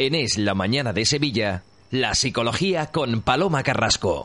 En 0.00 0.14
Es 0.14 0.38
la 0.38 0.54
Mañana 0.54 0.92
de 0.92 1.04
Sevilla, 1.04 1.64
la 1.90 2.14
psicología 2.14 2.86
con 2.86 3.20
Paloma 3.20 3.64
Carrasco. 3.64 4.24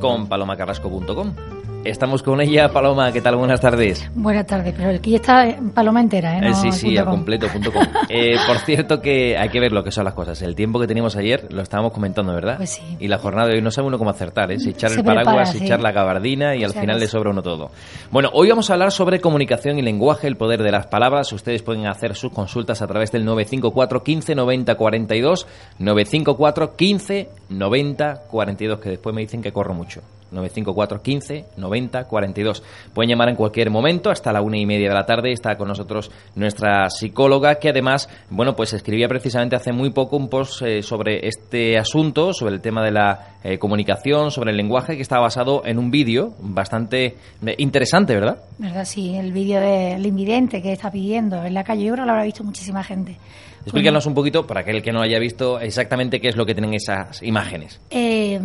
Con 0.00 0.26
palomacarrasco.com. 0.26 1.53
Estamos 1.84 2.22
con 2.22 2.40
ella, 2.40 2.70
Paloma. 2.70 3.12
¿Qué 3.12 3.20
tal? 3.20 3.36
Buenas 3.36 3.60
tardes. 3.60 4.10
Buenas 4.14 4.46
tardes, 4.46 4.72
pero 4.74 4.98
que 5.02 5.16
está 5.16 5.46
en 5.46 5.70
Paloma 5.70 6.00
entera, 6.00 6.38
¿eh? 6.38 6.40
No 6.40 6.54
sí, 6.54 6.72
sí, 6.72 6.96
a 6.96 7.04
punto 7.04 7.10
com. 7.10 7.16
completo. 7.18 7.48
punto 7.48 7.72
com. 7.72 7.82
Eh, 8.08 8.36
por 8.46 8.58
cierto, 8.60 9.02
que 9.02 9.36
hay 9.36 9.50
que 9.50 9.60
ver 9.60 9.72
lo 9.72 9.84
que 9.84 9.90
son 9.90 10.04
las 10.04 10.14
cosas. 10.14 10.40
El 10.40 10.54
tiempo 10.54 10.80
que 10.80 10.86
teníamos 10.86 11.14
ayer 11.16 11.52
lo 11.52 11.60
estábamos 11.60 11.92
comentando, 11.92 12.32
¿verdad? 12.32 12.56
Pues 12.56 12.70
sí. 12.70 12.82
Y 13.00 13.08
la 13.08 13.18
jornada 13.18 13.48
de 13.48 13.56
hoy 13.56 13.62
no 13.62 13.70
sabe 13.70 13.88
uno 13.88 13.98
cómo 13.98 14.08
acertar, 14.10 14.50
¿eh? 14.50 14.58
Si 14.58 14.70
echar 14.70 14.90
Se 14.90 15.00
el 15.00 15.04
paraguas, 15.04 15.52
si 15.52 15.58
sí. 15.58 15.64
echar 15.64 15.80
la 15.80 15.92
gabardina 15.92 16.56
y 16.56 16.64
al 16.64 16.72
final 16.72 16.98
le 16.98 17.06
sobra 17.06 17.30
uno 17.30 17.42
todo. 17.42 17.70
Bueno, 18.10 18.30
hoy 18.32 18.48
vamos 18.48 18.70
a 18.70 18.74
hablar 18.74 18.90
sobre 18.90 19.20
comunicación 19.20 19.78
y 19.78 19.82
lenguaje, 19.82 20.26
el 20.26 20.36
poder 20.36 20.62
de 20.62 20.70
las 20.72 20.86
palabras. 20.86 21.30
Ustedes 21.34 21.62
pueden 21.62 21.86
hacer 21.86 22.14
sus 22.14 22.32
consultas 22.32 22.80
a 22.80 22.86
través 22.86 23.12
del 23.12 23.26
954 23.26 24.02
15 24.02 24.34
90 24.34 24.74
42, 24.74 25.46
954 25.78 26.76
15 26.76 27.28
90 27.50 28.22
42, 28.30 28.78
que 28.78 28.88
después 28.88 29.14
me 29.14 29.20
dicen 29.20 29.42
que 29.42 29.52
corro 29.52 29.74
mucho. 29.74 30.00
954 30.34 31.02
15 31.02 31.44
90 31.56 32.04
42. 32.04 32.62
Pueden 32.92 33.10
llamar 33.10 33.28
en 33.30 33.36
cualquier 33.36 33.70
momento, 33.70 34.10
hasta 34.10 34.32
la 34.32 34.42
una 34.42 34.58
y 34.58 34.66
media 34.66 34.88
de 34.88 34.94
la 34.94 35.06
tarde. 35.06 35.32
Está 35.32 35.56
con 35.56 35.68
nosotros 35.68 36.10
nuestra 36.34 36.90
psicóloga, 36.90 37.56
que 37.56 37.70
además, 37.70 38.08
bueno, 38.30 38.54
pues 38.54 38.72
escribía 38.72 39.08
precisamente 39.08 39.56
hace 39.56 39.72
muy 39.72 39.90
poco 39.90 40.16
un 40.16 40.28
post 40.28 40.62
eh, 40.62 40.82
sobre 40.82 41.26
este 41.26 41.78
asunto, 41.78 42.32
sobre 42.32 42.54
el 42.54 42.60
tema 42.60 42.84
de 42.84 42.90
la 42.90 43.38
eh, 43.42 43.58
comunicación, 43.58 44.30
sobre 44.30 44.50
el 44.50 44.56
lenguaje, 44.56 44.96
que 44.96 45.02
está 45.02 45.18
basado 45.18 45.62
en 45.64 45.78
un 45.78 45.90
vídeo 45.90 46.34
bastante 46.40 47.16
eh, 47.46 47.54
interesante, 47.58 48.14
¿verdad? 48.14 48.38
¿Verdad? 48.58 48.84
Sí, 48.84 49.14
el 49.16 49.32
vídeo 49.32 49.60
del 49.60 50.04
invidente 50.04 50.60
que 50.60 50.72
está 50.72 50.90
pidiendo 50.90 51.44
en 51.44 51.54
la 51.54 51.64
calle, 51.64 51.84
yo 51.84 51.92
creo 51.92 52.04
que 52.04 52.06
lo 52.06 52.12
habrá 52.12 52.24
visto 52.24 52.44
muchísima 52.44 52.82
gente. 52.82 53.16
Explícanos 53.62 54.04
un 54.06 54.14
poquito, 54.14 54.46
para 54.46 54.60
aquel 54.60 54.82
que 54.82 54.92
no 54.92 54.98
lo 54.98 55.04
haya 55.04 55.18
visto, 55.18 55.58
exactamente 55.58 56.20
qué 56.20 56.28
es 56.28 56.36
lo 56.36 56.44
que 56.44 56.54
tienen 56.54 56.74
esas 56.74 57.22
imágenes. 57.22 57.80
Eh, 57.90 58.38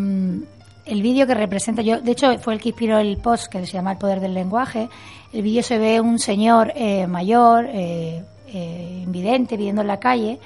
el 0.89 1.01
vídeo 1.03 1.27
que 1.27 1.35
representa, 1.35 1.81
yo 1.81 2.01
de 2.01 2.11
hecho 2.11 2.37
fue 2.39 2.55
el 2.55 2.59
que 2.59 2.69
inspiró 2.69 2.97
el 2.97 3.17
post 3.17 3.47
que 3.47 3.65
se 3.65 3.73
llama 3.73 3.91
El 3.91 3.97
poder 3.99 4.19
del 4.19 4.33
lenguaje. 4.33 4.89
El 5.31 5.43
vídeo 5.43 5.61
se 5.61 5.77
ve 5.77 6.01
un 6.01 6.17
señor 6.17 6.73
eh, 6.75 7.05
mayor, 7.05 7.67
eh, 7.67 8.23
eh, 8.47 9.01
invidente, 9.03 9.55
pidiendo 9.55 9.81
en 9.81 9.87
la 9.87 9.99
calle 9.99 10.39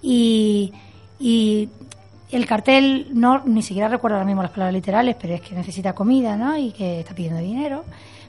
y, 0.00 0.72
y 1.18 1.68
el 2.30 2.46
cartel 2.46 3.08
no 3.12 3.42
ni 3.44 3.62
siquiera 3.62 3.88
recuerdo 3.88 4.16
ahora 4.16 4.26
mismo 4.26 4.42
las 4.42 4.52
palabras 4.52 4.72
literales, 4.72 5.16
pero 5.20 5.34
es 5.34 5.42
que 5.42 5.54
necesita 5.54 5.92
comida, 5.92 6.36
¿no? 6.36 6.56
Y 6.56 6.72
que 6.72 7.00
está 7.00 7.14
pidiendo 7.14 7.40
dinero, 7.40 7.84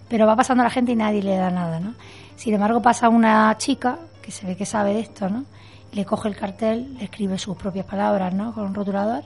pero 0.09 0.27
va 0.27 0.35
pasando 0.35 0.63
la 0.63 0.69
gente 0.69 0.91
y 0.91 0.95
nadie 0.95 1.23
le 1.23 1.37
da 1.37 1.49
nada, 1.49 1.79
¿no? 1.79 1.93
Sin 2.35 2.53
embargo 2.53 2.81
pasa 2.81 3.07
una 3.07 3.55
chica 3.57 3.97
que 4.21 4.31
se 4.31 4.45
ve 4.45 4.57
que 4.57 4.65
sabe 4.65 4.93
de 4.93 4.99
esto, 4.99 5.29
¿no? 5.29 5.45
Le 5.93 6.03
coge 6.03 6.27
el 6.27 6.35
cartel, 6.35 6.95
le 6.97 7.05
escribe 7.05 7.37
sus 7.37 7.55
propias 7.55 7.85
palabras, 7.85 8.33
¿no? 8.33 8.53
Con 8.53 8.65
un 8.65 8.73
rotulador 8.73 9.23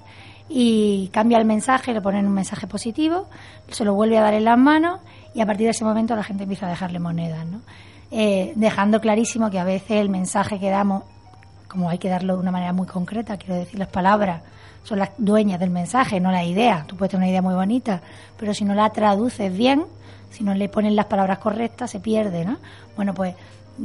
y 0.48 1.10
cambia 1.12 1.38
el 1.38 1.46
mensaje, 1.46 1.94
le 1.94 2.02
ponen 2.02 2.28
un 2.28 2.34
mensaje 2.34 2.68
positivo, 2.68 3.28
se 3.70 3.84
lo 3.84 3.94
vuelve 3.94 4.18
a 4.18 4.22
dar 4.22 4.34
en 4.34 4.46
las 4.46 4.58
manos 4.58 5.00
y 5.34 5.42
a 5.42 5.46
partir 5.46 5.66
de 5.66 5.72
ese 5.72 5.84
momento 5.84 6.16
la 6.16 6.24
gente 6.24 6.44
empieza 6.44 6.68
a 6.68 6.70
dejarle 6.70 7.00
monedas, 7.00 7.46
¿no? 7.46 7.62
Eh, 8.12 8.54
dejando 8.56 9.02
clarísimo 9.02 9.50
que 9.50 9.60
a 9.60 9.64
veces 9.64 9.92
el 9.92 10.10
mensaje 10.10 10.60
que 10.60 10.70
damos, 10.70 11.04
como 11.68 11.90
hay 11.90 11.98
que 11.98 12.08
darlo 12.08 12.36
de 12.36 12.40
una 12.40 12.52
manera 12.52 12.72
muy 12.72 12.88
concreta, 12.88 13.38
quiero 13.38 13.56
decir, 13.56 13.80
las 13.80 13.90
palabras 13.90 14.42
son 14.84 15.00
las 15.00 15.10
dueñas 15.18 15.60
del 15.60 15.72
mensaje, 15.72 16.20
no 16.20 16.32
la 16.32 16.44
idea. 16.44 16.86
Tú 16.88 16.96
puedes 16.96 17.12
tener 17.12 17.24
una 17.24 17.32
idea 17.32 17.42
muy 17.42 17.56
bonita, 17.56 18.02
pero 18.38 18.54
si 18.54 18.64
no 18.64 18.76
la 18.76 18.90
traduces 18.92 19.52
bien, 19.56 19.84
si 20.30 20.44
no 20.44 20.54
le 20.54 20.70
ponen 20.70 20.96
las 20.96 21.08
palabras 21.08 21.40
correctas, 21.40 21.90
se 21.90 22.00
pierde, 22.00 22.46
¿no? 22.46 22.58
Bueno, 22.96 23.14
pues 23.14 23.36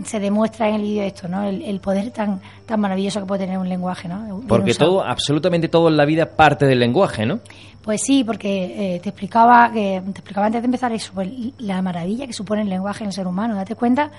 se 0.05 0.21
demuestra 0.21 0.69
en 0.69 0.77
el 0.77 0.83
vídeo 0.83 1.03
esto, 1.03 1.29
¿no? 1.29 1.43
El, 1.43 1.63
el 1.63 1.81
poder 1.81 2.11
tan 2.11 2.41
tan 2.67 2.81
maravilloso 2.81 3.21
que 3.21 3.27
puede 3.27 3.45
tener 3.45 3.59
un 3.59 3.69
lenguaje, 3.69 4.09
¿no? 4.09 4.41
Porque 4.47 4.75
todo, 4.75 5.03
absolutamente 5.03 5.69
todo 5.69 5.89
en 5.89 5.97
la 5.97 6.05
vida 6.05 6.27
parte 6.27 6.67
del 6.67 6.79
lenguaje, 6.79 7.27
¿no? 7.27 7.41
Pues 7.83 8.03
sí, 8.03 8.25
porque 8.25 8.95
eh, 8.95 9.01
te 9.01 9.09
explicaba 9.09 9.71
que 9.73 10.03
te 10.05 10.11
explicaba 10.11 10.47
antes 10.47 10.63
de 10.63 10.67
empezar 10.67 10.93
eso, 10.93 11.13
pues, 11.15 11.29
la 11.59 11.81
maravilla 11.83 12.27
que 12.27 12.33
supone 12.33 12.63
el 12.63 12.69
lenguaje 12.69 13.03
en 13.03 13.09
el 13.09 13.13
ser 13.13 13.27
humano. 13.27 13.55
Date 13.55 13.75
cuenta 13.75 14.11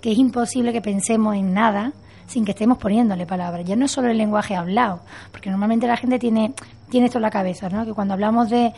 que 0.00 0.12
es 0.12 0.18
imposible 0.18 0.72
que 0.72 0.80
pensemos 0.80 1.36
en 1.36 1.52
nada 1.52 1.92
sin 2.26 2.44
que 2.44 2.52
estemos 2.52 2.78
poniéndole 2.78 3.26
palabras. 3.26 3.64
Ya 3.66 3.76
no 3.76 3.84
es 3.84 3.90
solo 3.90 4.08
el 4.08 4.16
lenguaje 4.16 4.56
hablado, 4.56 5.00
porque 5.32 5.50
normalmente 5.50 5.86
la 5.86 5.96
gente 5.96 6.18
tiene 6.18 6.52
tiene 6.88 7.06
esto 7.06 7.18
en 7.18 7.22
la 7.22 7.30
cabeza, 7.30 7.68
¿no? 7.68 7.84
Que 7.84 7.92
cuando 7.92 8.14
hablamos 8.14 8.50
de 8.50 8.72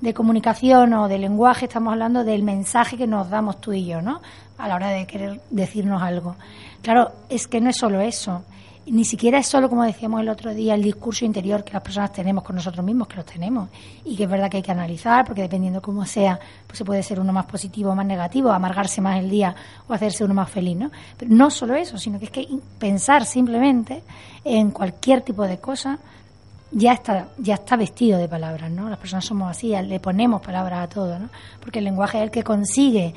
de 0.00 0.12
comunicación 0.12 0.92
o 0.92 1.08
de 1.08 1.18
lenguaje 1.18 1.64
estamos 1.66 1.92
hablando 1.92 2.22
del 2.22 2.42
mensaje 2.42 2.96
que 2.96 3.06
nos 3.06 3.30
damos 3.30 3.60
tú 3.60 3.72
y 3.72 3.86
yo, 3.86 4.02
¿no? 4.02 4.20
A 4.58 4.68
la 4.68 4.74
hora 4.74 4.88
de 4.88 5.06
querer 5.06 5.40
decirnos 5.50 6.02
algo. 6.02 6.36
Claro, 6.82 7.12
es 7.28 7.46
que 7.46 7.60
no 7.60 7.70
es 7.70 7.76
solo 7.76 8.00
eso. 8.00 8.42
Ni 8.86 9.04
siquiera 9.04 9.38
es 9.38 9.48
solo, 9.48 9.68
como 9.68 9.82
decíamos 9.82 10.20
el 10.20 10.28
otro 10.28 10.54
día, 10.54 10.74
el 10.74 10.82
discurso 10.82 11.24
interior 11.24 11.64
que 11.64 11.72
las 11.72 11.82
personas 11.82 12.12
tenemos 12.12 12.44
con 12.44 12.54
nosotros 12.54 12.84
mismos, 12.84 13.08
que 13.08 13.16
los 13.16 13.24
tenemos, 13.24 13.68
y 14.04 14.14
que 14.14 14.22
es 14.22 14.30
verdad 14.30 14.48
que 14.48 14.58
hay 14.58 14.62
que 14.62 14.70
analizar, 14.70 15.24
porque 15.24 15.42
dependiendo 15.42 15.82
cómo 15.82 16.06
sea, 16.06 16.38
pues 16.68 16.78
se 16.78 16.84
puede 16.84 17.02
ser 17.02 17.18
uno 17.18 17.32
más 17.32 17.46
positivo 17.46 17.90
o 17.90 17.96
más 17.96 18.06
negativo, 18.06 18.52
amargarse 18.52 19.00
más 19.00 19.18
el 19.18 19.28
día 19.28 19.56
o 19.88 19.92
hacerse 19.92 20.22
uno 20.22 20.34
más 20.34 20.48
feliz, 20.48 20.76
¿no? 20.76 20.92
Pero 21.16 21.34
no 21.34 21.50
solo 21.50 21.74
eso, 21.74 21.98
sino 21.98 22.20
que 22.20 22.26
es 22.26 22.30
que 22.30 22.46
pensar 22.78 23.24
simplemente 23.24 24.04
en 24.44 24.70
cualquier 24.70 25.22
tipo 25.22 25.42
de 25.42 25.58
cosa 25.58 25.98
ya 26.70 26.92
está 26.92 27.28
ya 27.38 27.54
está 27.54 27.76
vestido 27.76 28.18
de 28.18 28.28
palabras, 28.28 28.70
¿no? 28.70 28.88
Las 28.88 28.98
personas 28.98 29.24
somos 29.24 29.50
así, 29.50 29.74
le 29.82 29.98
ponemos 29.98 30.40
palabras 30.40 30.84
a 30.84 30.88
todo, 30.88 31.18
¿no? 31.18 31.28
Porque 31.60 31.80
el 31.80 31.84
lenguaje 31.86 32.18
es 32.18 32.24
el 32.24 32.30
que 32.30 32.44
consigue 32.44 33.14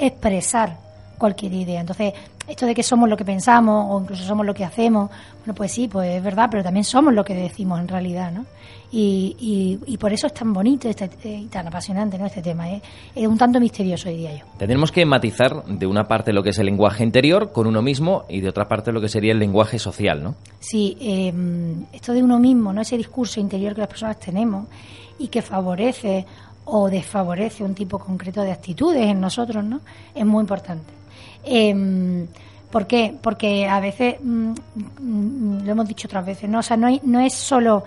expresar 0.00 0.78
cualquier 1.20 1.52
idea. 1.52 1.80
Entonces, 1.80 2.14
esto 2.48 2.66
de 2.66 2.74
que 2.74 2.82
somos 2.82 3.08
lo 3.08 3.16
que 3.16 3.24
pensamos 3.24 3.86
o 3.88 4.00
incluso 4.00 4.24
somos 4.24 4.44
lo 4.44 4.54
que 4.54 4.64
hacemos, 4.64 5.10
bueno, 5.38 5.54
pues 5.54 5.70
sí, 5.70 5.86
pues 5.86 6.16
es 6.16 6.22
verdad, 6.22 6.48
pero 6.50 6.64
también 6.64 6.82
somos 6.82 7.14
lo 7.14 7.24
que 7.24 7.34
decimos 7.34 7.78
en 7.78 7.86
realidad, 7.86 8.32
¿no? 8.32 8.46
Y, 8.90 9.36
y, 9.38 9.92
y 9.92 9.98
por 9.98 10.12
eso 10.12 10.26
es 10.26 10.34
tan 10.34 10.52
bonito 10.52 10.88
este, 10.88 11.08
y 11.28 11.46
tan 11.46 11.68
apasionante, 11.68 12.18
¿no? 12.18 12.26
Este 12.26 12.42
tema, 12.42 12.68
¿eh? 12.70 12.82
es 13.14 13.28
un 13.28 13.38
tanto 13.38 13.60
misterioso, 13.60 14.08
diría 14.08 14.34
yo. 14.34 14.44
Tendremos 14.58 14.90
que 14.90 15.06
matizar 15.06 15.64
de 15.64 15.86
una 15.86 16.08
parte 16.08 16.32
lo 16.32 16.42
que 16.42 16.50
es 16.50 16.58
el 16.58 16.66
lenguaje 16.66 17.04
interior 17.04 17.52
con 17.52 17.68
uno 17.68 17.82
mismo 17.82 18.24
y 18.28 18.40
de 18.40 18.48
otra 18.48 18.66
parte 18.66 18.90
lo 18.90 19.00
que 19.00 19.08
sería 19.08 19.32
el 19.32 19.38
lenguaje 19.38 19.78
social, 19.78 20.24
¿no? 20.24 20.34
Sí, 20.58 20.96
eh, 21.00 21.32
esto 21.92 22.12
de 22.12 22.22
uno 22.22 22.40
mismo, 22.40 22.72
¿no? 22.72 22.80
Ese 22.80 22.96
discurso 22.96 23.38
interior 23.38 23.74
que 23.74 23.82
las 23.82 23.90
personas 23.90 24.18
tenemos 24.18 24.66
y 25.20 25.28
que 25.28 25.42
favorece 25.42 26.26
o 26.70 26.88
desfavorece 26.88 27.64
un 27.64 27.74
tipo 27.74 27.98
concreto 27.98 28.42
de 28.42 28.52
actitudes 28.52 29.06
en 29.06 29.20
nosotros, 29.20 29.64
¿no? 29.64 29.80
Es 30.14 30.24
muy 30.24 30.40
importante. 30.42 30.92
Eh, 31.44 32.26
¿Por 32.70 32.86
qué? 32.86 33.14
Porque 33.20 33.68
a 33.68 33.80
veces, 33.80 34.16
mm, 34.22 34.52
mm, 35.00 35.64
lo 35.64 35.72
hemos 35.72 35.88
dicho 35.88 36.06
otras 36.06 36.24
veces, 36.24 36.48
¿no? 36.48 36.60
O 36.60 36.62
sea, 36.62 36.76
no, 36.76 37.20
es 37.20 37.34
solo 37.34 37.84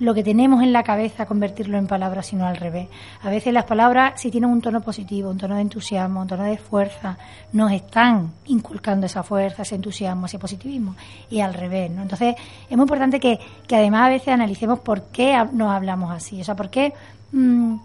lo 0.00 0.12
que 0.12 0.24
tenemos 0.24 0.60
en 0.60 0.72
la 0.72 0.82
cabeza 0.82 1.24
convertirlo 1.24 1.78
en 1.78 1.86
palabras, 1.86 2.26
sino 2.26 2.44
al 2.44 2.56
revés. 2.56 2.88
A 3.22 3.30
veces 3.30 3.54
las 3.54 3.62
palabras, 3.64 4.20
si 4.20 4.32
tienen 4.32 4.50
un 4.50 4.60
tono 4.60 4.80
positivo, 4.80 5.30
un 5.30 5.38
tono 5.38 5.54
de 5.54 5.60
entusiasmo, 5.60 6.22
un 6.22 6.26
tono 6.26 6.42
de 6.42 6.58
fuerza, 6.58 7.16
nos 7.52 7.70
están 7.70 8.32
inculcando 8.46 9.06
esa 9.06 9.22
fuerza, 9.22 9.62
ese 9.62 9.76
entusiasmo, 9.76 10.26
ese 10.26 10.40
positivismo, 10.40 10.96
y 11.30 11.38
al 11.38 11.54
revés, 11.54 11.92
¿no? 11.92 12.02
Entonces, 12.02 12.34
es 12.68 12.76
muy 12.76 12.82
importante 12.82 13.20
que, 13.20 13.38
que 13.68 13.76
además 13.76 14.06
a 14.06 14.08
veces 14.08 14.28
analicemos 14.28 14.80
por 14.80 15.04
qué 15.04 15.40
nos 15.52 15.70
hablamos 15.70 16.10
así, 16.10 16.40
o 16.40 16.44
sea, 16.44 16.56
por 16.56 16.70
qué... 16.70 16.92
mm, 17.30 17.76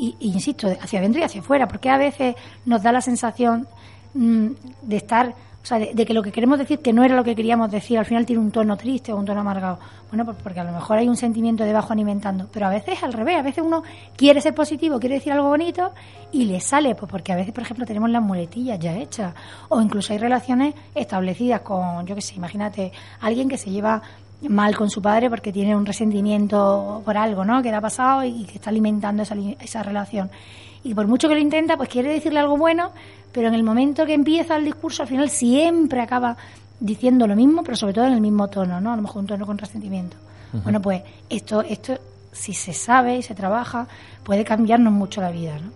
y, 0.00 0.16
insisto, 0.20 0.66
hacia 0.80 0.98
adentro 0.98 1.20
y 1.20 1.24
hacia 1.24 1.42
afuera, 1.42 1.68
porque 1.68 1.90
a 1.90 1.98
veces 1.98 2.34
nos 2.64 2.82
da 2.82 2.90
la 2.90 3.02
sensación 3.02 3.68
mm, 4.14 4.46
de 4.82 4.96
estar, 4.96 5.34
o 5.62 5.66
sea, 5.66 5.78
de, 5.78 5.92
de 5.92 6.06
que 6.06 6.14
lo 6.14 6.22
que 6.22 6.32
queremos 6.32 6.58
decir 6.58 6.78
que 6.78 6.94
no 6.94 7.04
era 7.04 7.14
lo 7.14 7.22
que 7.22 7.36
queríamos 7.36 7.70
decir, 7.70 7.98
al 7.98 8.06
final 8.06 8.24
tiene 8.24 8.40
un 8.40 8.50
tono 8.50 8.78
triste 8.78 9.12
o 9.12 9.16
un 9.16 9.26
tono 9.26 9.40
amargado. 9.42 9.78
Bueno, 10.10 10.24
pues 10.24 10.38
porque 10.42 10.58
a 10.58 10.64
lo 10.64 10.72
mejor 10.72 10.96
hay 10.96 11.06
un 11.06 11.16
sentimiento 11.16 11.64
debajo 11.64 11.92
alimentando, 11.92 12.48
pero 12.50 12.66
a 12.66 12.70
veces 12.70 12.96
es 12.96 13.02
al 13.04 13.12
revés, 13.12 13.36
a 13.36 13.42
veces 13.42 13.62
uno 13.62 13.82
quiere 14.16 14.40
ser 14.40 14.54
positivo, 14.54 14.98
quiere 14.98 15.16
decir 15.16 15.32
algo 15.32 15.48
bonito 15.48 15.92
y 16.32 16.46
le 16.46 16.60
sale, 16.60 16.94
pues 16.94 17.10
porque 17.10 17.32
a 17.32 17.36
veces, 17.36 17.52
por 17.52 17.62
ejemplo, 17.62 17.84
tenemos 17.84 18.08
las 18.08 18.22
muletillas 18.22 18.78
ya 18.78 18.96
hechas, 18.96 19.34
o 19.68 19.80
incluso 19.80 20.14
hay 20.14 20.18
relaciones 20.18 20.74
establecidas 20.94 21.60
con, 21.60 22.06
yo 22.06 22.14
qué 22.14 22.22
sé, 22.22 22.34
imagínate, 22.36 22.90
alguien 23.20 23.48
que 23.48 23.58
se 23.58 23.70
lleva 23.70 24.02
mal 24.48 24.76
con 24.76 24.90
su 24.90 25.02
padre 25.02 25.28
porque 25.28 25.52
tiene 25.52 25.76
un 25.76 25.84
resentimiento 25.84 27.02
por 27.04 27.16
algo, 27.16 27.44
¿no? 27.44 27.62
Que 27.62 27.70
le 27.70 27.76
ha 27.76 27.80
pasado 27.80 28.24
y 28.24 28.44
que 28.44 28.54
está 28.54 28.70
alimentando 28.70 29.22
esa, 29.22 29.36
esa 29.60 29.82
relación. 29.82 30.30
Y 30.82 30.94
por 30.94 31.06
mucho 31.06 31.28
que 31.28 31.34
lo 31.34 31.40
intenta, 31.40 31.76
pues 31.76 31.88
quiere 31.88 32.10
decirle 32.10 32.40
algo 32.40 32.56
bueno, 32.56 32.92
pero 33.32 33.48
en 33.48 33.54
el 33.54 33.62
momento 33.62 34.06
que 34.06 34.14
empieza 34.14 34.56
el 34.56 34.64
discurso, 34.64 35.02
al 35.02 35.08
final 35.08 35.28
siempre 35.28 36.00
acaba 36.00 36.36
diciendo 36.80 37.26
lo 37.26 37.36
mismo, 37.36 37.62
pero 37.62 37.76
sobre 37.76 37.92
todo 37.92 38.06
en 38.06 38.14
el 38.14 38.20
mismo 38.20 38.48
tono, 38.48 38.80
¿no? 38.80 38.92
A 38.92 38.96
lo 38.96 39.02
mejor 39.02 39.20
un 39.20 39.26
tono 39.26 39.46
con 39.46 39.58
resentimiento. 39.58 40.16
Bueno, 40.64 40.82
pues 40.82 41.02
esto, 41.28 41.62
esto, 41.62 41.96
si 42.32 42.54
se 42.54 42.72
sabe 42.72 43.18
y 43.18 43.22
se 43.22 43.36
trabaja, 43.36 43.86
puede 44.24 44.44
cambiarnos 44.44 44.92
mucho 44.92 45.20
la 45.20 45.30
vida, 45.30 45.58
¿no? 45.58 45.70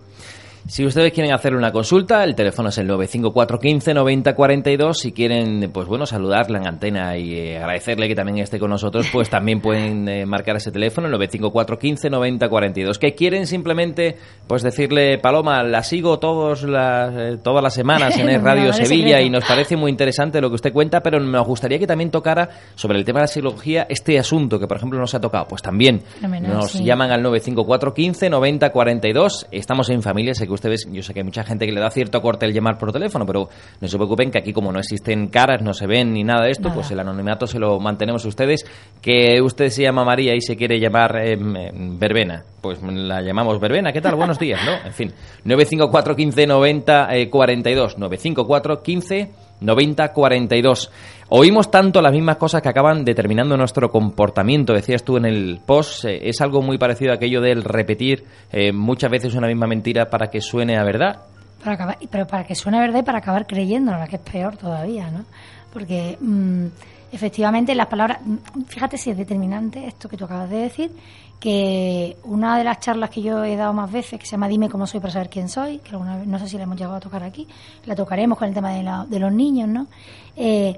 Si 0.67 0.83
ustedes 0.83 1.13
quieren 1.13 1.31
hacer 1.31 1.55
una 1.55 1.71
consulta, 1.71 2.23
el 2.23 2.33
teléfono 2.33 2.69
es 2.69 2.77
el 2.79 2.87
954 2.87 3.59
15 3.59 3.93
90 3.93 4.33
42. 4.33 4.97
Si 4.97 5.11
quieren, 5.11 5.69
pues 5.71 5.87
bueno, 5.87 6.07
saludarle 6.07 6.57
en 6.57 6.67
antena 6.67 7.15
y 7.17 7.35
eh, 7.35 7.57
agradecerle 7.59 8.07
que 8.07 8.15
también 8.15 8.39
esté 8.39 8.57
con 8.57 8.71
nosotros, 8.71 9.07
pues 9.13 9.29
también 9.29 9.61
pueden 9.61 10.09
eh, 10.09 10.25
marcar 10.25 10.55
ese 10.55 10.71
teléfono, 10.71 11.05
el 11.05 11.11
954 11.11 11.77
15 11.77 12.09
90 12.09 12.49
42. 12.49 12.97
Que 12.97 13.13
quieren 13.13 13.45
simplemente, 13.45 14.17
pues 14.47 14.63
decirle, 14.63 15.19
Paloma, 15.19 15.61
la 15.61 15.83
sigo 15.83 16.17
todos 16.17 16.63
las, 16.63 17.13
eh, 17.15 17.37
todas 17.43 17.61
las 17.61 17.75
semanas 17.75 18.17
en 18.17 18.27
el 18.31 18.41
Radio 18.41 18.73
Sevilla 18.73 19.21
y 19.21 19.29
nos 19.29 19.45
parece 19.45 19.77
muy 19.77 19.91
interesante 19.91 20.41
lo 20.41 20.49
que 20.49 20.55
usted 20.55 20.73
cuenta, 20.73 21.01
pero 21.01 21.19
nos 21.19 21.45
gustaría 21.45 21.77
que 21.77 21.85
también 21.85 22.09
tocara 22.09 22.49
sobre 22.73 22.97
el 22.97 23.05
tema 23.05 23.19
de 23.19 23.23
la 23.25 23.27
psicología 23.27 23.85
este 23.87 24.17
asunto 24.17 24.59
que, 24.59 24.65
por 24.65 24.77
ejemplo, 24.77 24.99
nos 24.99 25.13
ha 25.13 25.21
tocado. 25.21 25.45
Pues 25.47 25.61
también 25.61 26.01
nos 26.41 26.73
llaman 26.73 27.11
al 27.11 27.21
954 27.21 27.93
15 27.93 28.29
90 28.31 28.71
42. 28.71 29.47
Estamos 29.51 29.91
en 29.91 30.01
familia, 30.01 30.33
que 30.33 30.54
ustedes, 30.55 30.87
yo 30.91 31.01
sé 31.01 31.13
que 31.13 31.19
hay 31.19 31.23
mucha 31.23 31.43
gente 31.43 31.65
que 31.65 31.71
le 31.71 31.79
da 31.79 31.89
cierto 31.89 32.21
corte 32.21 32.45
el 32.45 32.53
llamar 32.53 32.77
por 32.77 32.91
teléfono, 32.91 33.25
pero 33.25 33.49
no 33.79 33.87
se 33.87 33.97
preocupen 33.97 34.31
que 34.31 34.39
aquí 34.39 34.53
como 34.53 34.71
no 34.71 34.79
existen 34.79 35.27
caras, 35.27 35.61
no 35.61 35.73
se 35.73 35.87
ven 35.87 36.13
ni 36.13 36.23
nada 36.23 36.45
de 36.45 36.51
esto, 36.51 36.71
pues 36.73 36.89
el 36.91 36.99
anonimato 36.99 37.47
se 37.47 37.59
lo 37.59 37.79
mantenemos 37.79 38.25
ustedes. 38.25 38.65
Que 39.01 39.41
usted 39.41 39.69
se 39.69 39.83
llama 39.83 40.03
María 40.03 40.35
y 40.35 40.41
se 40.41 40.55
quiere 40.55 40.79
llamar 40.79 41.17
em, 41.17 41.99
Verbena, 41.99 42.43
pues 42.61 42.81
la 42.81 43.21
llamamos 43.21 43.59
Verbena. 43.59 43.91
¿Qué 43.91 44.01
tal? 44.01 44.15
Buenos 44.15 44.39
días, 44.39 44.59
¿no? 44.65 44.85
En 44.85 44.93
fin, 44.93 45.13
954 45.43 46.15
15 46.15 46.47
90 46.47 47.09
42. 47.29 47.97
954 47.97 48.81
15 48.81 49.31
90 49.61 50.13
42. 50.13 50.91
Oímos 51.29 51.71
tanto 51.71 52.01
las 52.03 52.11
mismas 52.11 52.37
cosas 52.37 52.61
que 52.61 52.69
acaban 52.69 53.03
determinando 53.03 53.57
nuestro 53.57 53.89
comportamiento. 53.89 54.73
Decías 54.73 55.03
tú 55.03 55.17
en 55.17 55.25
el 55.25 55.59
post, 55.65 56.05
eh, 56.05 56.29
es 56.29 56.39
algo 56.39 56.61
muy 56.61 56.77
parecido 56.77 57.11
a 57.11 57.15
aquello 57.15 57.41
del 57.41 57.63
repetir 57.63 58.25
eh, 58.51 58.71
muchas 58.71 59.09
veces 59.09 59.33
una 59.33 59.47
misma 59.47 59.65
mentira 59.65 60.07
para 60.07 60.29
que 60.29 60.39
suene 60.39 60.77
a 60.77 60.83
verdad. 60.83 61.23
Para 61.63 61.97
pero 62.11 62.27
para 62.27 62.43
que 62.43 62.53
suene 62.53 62.77
a 62.77 62.81
verdad 62.81 62.99
y 62.99 63.03
para 63.03 63.17
acabar 63.17 63.47
creyéndola, 63.47 64.05
que 64.05 64.17
es 64.17 64.21
peor 64.21 64.55
todavía, 64.55 65.09
¿no? 65.09 65.25
Porque 65.73 66.15
mm, 66.21 66.67
efectivamente 67.11 67.73
las 67.73 67.87
palabras, 67.87 68.19
mm, 68.23 68.61
fíjate 68.67 68.95
si 68.99 69.09
es 69.09 69.17
determinante 69.17 69.87
esto 69.87 70.07
que 70.07 70.17
tú 70.17 70.25
acabas 70.25 70.51
de 70.51 70.57
decir, 70.57 70.91
que 71.39 72.17
una 72.23 72.55
de 72.55 72.63
las 72.63 72.79
charlas 72.79 73.09
que 73.09 73.23
yo 73.23 73.43
he 73.43 73.55
dado 73.55 73.73
más 73.73 73.91
veces, 73.91 74.19
que 74.19 74.27
se 74.27 74.33
llama 74.33 74.47
Dime 74.47 74.69
cómo 74.69 74.85
soy 74.85 74.99
para 74.99 75.13
saber 75.13 75.29
quién 75.29 75.49
soy, 75.49 75.79
que 75.79 75.89
alguna 75.89 76.17
vez, 76.17 76.27
no 76.27 76.37
sé 76.37 76.47
si 76.47 76.57
la 76.57 76.63
hemos 76.63 76.77
llegado 76.77 76.97
a 76.97 76.99
tocar 76.99 77.23
aquí, 77.23 77.47
la 77.85 77.95
tocaremos 77.95 78.37
con 78.37 78.47
el 78.47 78.53
tema 78.53 78.71
de, 78.71 78.83
de 79.07 79.19
los 79.19 79.33
niños, 79.33 79.67
¿no? 79.67 79.87
Eh, 80.35 80.77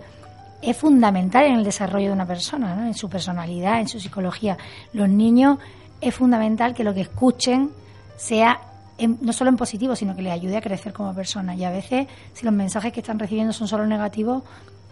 es 0.61 0.77
fundamental 0.77 1.45
en 1.45 1.55
el 1.55 1.63
desarrollo 1.63 2.07
de 2.07 2.13
una 2.13 2.25
persona, 2.25 2.75
¿no? 2.75 2.85
en 2.87 2.93
su 2.93 3.09
personalidad, 3.09 3.79
en 3.79 3.87
su 3.87 3.99
psicología. 3.99 4.57
Los 4.93 5.09
niños 5.09 5.59
es 6.01 6.13
fundamental 6.13 6.73
que 6.73 6.83
lo 6.83 6.93
que 6.93 7.01
escuchen 7.01 7.71
sea 8.15 8.61
no 9.05 9.31
solo 9.31 9.49
en 9.49 9.57
positivo, 9.57 9.95
sino 9.95 10.15
que 10.15 10.23
les 10.23 10.33
ayude 10.33 10.57
a 10.57 10.61
crecer 10.61 10.91
como 10.91 11.13
persona. 11.13 11.55
Y 11.55 11.63
a 11.63 11.69
veces, 11.69 12.07
si 12.33 12.45
los 12.45 12.53
mensajes 12.53 12.91
que 12.91 13.01
están 13.01 13.19
recibiendo 13.19 13.53
son 13.53 13.67
solo 13.67 13.85
negativos, 13.85 14.43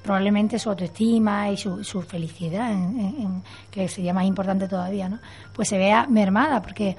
probablemente 0.04 0.60
su 0.60 0.70
autoestima 0.70 1.50
y 1.50 1.58
su, 1.58 1.84
su 1.84 2.04
felicidad, 2.04 2.72
que 3.72 3.88
sería 3.88 4.14
más 4.14 4.26
importante 4.26 4.68
todavía, 4.68 5.10
¿no? 5.10 5.20
pues 5.54 5.68
se 5.68 5.80
vea 5.80 6.06
mermada, 6.08 6.62
porque 6.62 6.96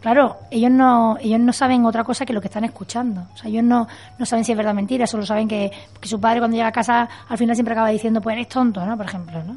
claro, 0.00 0.36
ellos 0.50 0.70
no, 0.70 1.16
ellos 1.20 1.40
no 1.40 1.52
saben 1.52 1.84
otra 1.84 2.04
cosa 2.04 2.24
que 2.24 2.32
lo 2.32 2.40
que 2.40 2.48
están 2.48 2.64
escuchando. 2.64 3.26
O 3.34 3.36
sea, 3.36 3.50
ellos 3.50 3.64
no, 3.64 3.88
no 4.18 4.26
saben 4.26 4.44
si 4.44 4.52
es 4.52 4.58
verdad 4.58 4.72
o 4.72 4.76
mentira, 4.76 5.06
solo 5.06 5.26
saben 5.26 5.48
que, 5.48 5.70
que 6.00 6.08
su 6.08 6.20
padre 6.20 6.40
cuando 6.40 6.56
llega 6.56 6.68
a 6.68 6.72
casa 6.72 7.08
al 7.28 7.38
final 7.38 7.56
siempre 7.56 7.72
acaba 7.72 7.88
diciendo, 7.88 8.20
pues 8.20 8.34
eres 8.34 8.48
tonto, 8.48 8.84
¿no? 8.84 8.96
Por 8.96 9.06
ejemplo, 9.06 9.42
¿no? 9.42 9.56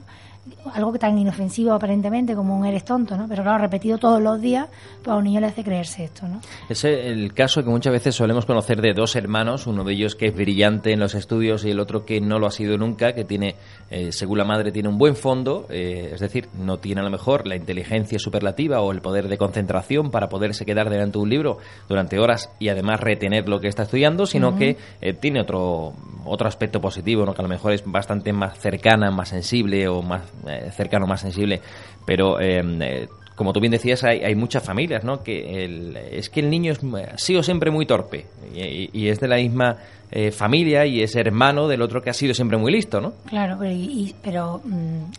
Algo 0.73 0.91
que 0.91 0.99
tan 0.99 1.17
inofensivo 1.17 1.73
aparentemente 1.73 2.35
como 2.35 2.57
un 2.57 2.65
eres 2.65 2.83
tonto, 2.83 3.15
¿no? 3.15 3.27
Pero 3.27 3.43
claro, 3.43 3.59
repetido 3.59 3.97
todos 3.97 4.21
los 4.21 4.41
días, 4.41 4.67
pues 5.03 5.13
a 5.13 5.17
un 5.17 5.25
niño 5.25 5.39
le 5.39 5.47
hace 5.47 5.63
creerse 5.63 6.05
esto, 6.05 6.27
¿no? 6.27 6.41
Es 6.67 6.83
el 6.83 7.33
caso 7.33 7.63
que 7.63 7.69
muchas 7.69 7.93
veces 7.93 8.15
solemos 8.15 8.45
conocer 8.45 8.81
de 8.81 8.93
dos 8.93 9.15
hermanos, 9.15 9.67
uno 9.67 9.83
de 9.83 9.93
ellos 9.93 10.15
que 10.15 10.27
es 10.27 10.35
brillante 10.35 10.93
en 10.93 10.99
los 10.99 11.13
estudios 11.13 11.63
y 11.65 11.69
el 11.69 11.79
otro 11.79 12.05
que 12.05 12.21
no 12.21 12.39
lo 12.39 12.47
ha 12.47 12.51
sido 12.51 12.77
nunca, 12.77 13.13
que 13.13 13.23
tiene, 13.23 13.55
eh, 13.91 14.11
según 14.11 14.39
la 14.39 14.45
madre, 14.45 14.71
tiene 14.71 14.89
un 14.89 14.97
buen 14.97 15.15
fondo, 15.15 15.67
eh, 15.69 16.11
es 16.13 16.19
decir, 16.19 16.49
no 16.57 16.77
tiene 16.77 17.01
a 17.01 17.03
lo 17.03 17.11
mejor 17.11 17.47
la 17.47 17.55
inteligencia 17.55 18.17
superlativa 18.17 18.81
o 18.81 18.91
el 18.91 19.01
poder 19.01 19.27
de 19.27 19.37
concentración 19.37 20.09
para 20.09 20.29
poderse 20.29 20.65
quedar 20.65 20.89
delante 20.89 21.19
de 21.19 21.23
un 21.23 21.29
libro 21.29 21.57
durante 21.87 22.19
horas 22.19 22.51
y 22.59 22.69
además 22.69 22.99
retener 22.99 23.47
lo 23.47 23.59
que 23.59 23.67
está 23.67 23.83
estudiando, 23.83 24.25
sino 24.25 24.57
que 24.57 24.77
eh, 25.01 25.13
tiene 25.13 25.41
otro, 25.41 25.94
otro 26.25 26.47
aspecto 26.47 26.79
positivo, 26.79 27.25
¿no? 27.25 27.33
Que 27.33 27.41
a 27.41 27.44
lo 27.44 27.50
mejor 27.50 27.73
es 27.73 27.83
bastante 27.85 28.33
más 28.33 28.57
cercana, 28.59 29.12
más 29.12 29.29
sensible 29.29 29.88
o 29.88 30.01
más 30.01 30.21
eh, 30.47 30.69
cercano, 30.71 31.07
más 31.07 31.21
sensible. 31.21 31.62
Pero 32.06 32.39
em, 32.39 32.81
eh, 32.81 33.07
como 33.35 33.53
tú 33.53 33.59
bien 33.59 33.71
decías, 33.71 34.03
hay, 34.03 34.19
hay 34.19 34.35
muchas 34.35 34.63
familias, 34.63 35.03
¿no? 35.03 35.23
Que 35.23 35.65
el, 35.65 35.97
es 35.97 36.29
que 36.29 36.41
el 36.41 36.50
niño 36.50 36.73
es, 36.73 36.79
ha 37.12 37.18
sido 37.18 37.41
siempre 37.41 37.71
muy 37.71 37.85
torpe 37.85 38.27
y, 38.53 39.07
es 39.07 39.19
de 39.19 39.27
la 39.27 39.38
misma 39.38 39.77
eh, 40.12 40.31
familia 40.31 40.85
y 40.85 41.01
es 41.01 41.15
hermano 41.15 41.68
del 41.68 41.81
otro 41.81 42.01
que 42.01 42.12
ha 42.12 42.13
sido 42.13 42.33
siempre 42.33 42.57
muy 42.57 42.71
listo, 42.71 43.01
¿no? 43.01 43.13
Claro, 43.25 43.57
pero, 43.59 43.75
pero 44.21 44.62
mm, 44.63 45.12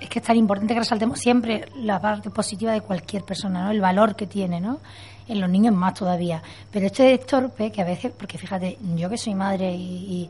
es 0.00 0.08
que 0.08 0.18
es 0.18 0.24
tan 0.24 0.36
importante 0.36 0.74
que 0.74 0.80
resaltemos 0.80 1.20
siempre 1.20 1.66
la 1.76 2.00
parte 2.00 2.30
positiva 2.30 2.72
de 2.72 2.80
cualquier 2.80 3.22
persona, 3.22 3.64
¿no? 3.64 3.70
El 3.70 3.80
valor 3.80 4.16
que 4.16 4.26
tiene, 4.26 4.60
¿no? 4.60 4.80
En 5.28 5.40
los 5.40 5.50
niños 5.50 5.74
más 5.74 5.94
todavía. 5.94 6.42
Pero 6.70 6.86
este 6.86 7.14
es 7.14 7.26
torpe 7.26 7.70
que 7.70 7.82
a 7.82 7.84
veces, 7.84 8.12
porque 8.16 8.38
fíjate, 8.38 8.78
yo 8.96 9.10
que 9.10 9.18
soy 9.18 9.34
madre 9.34 9.74
y 9.74 10.28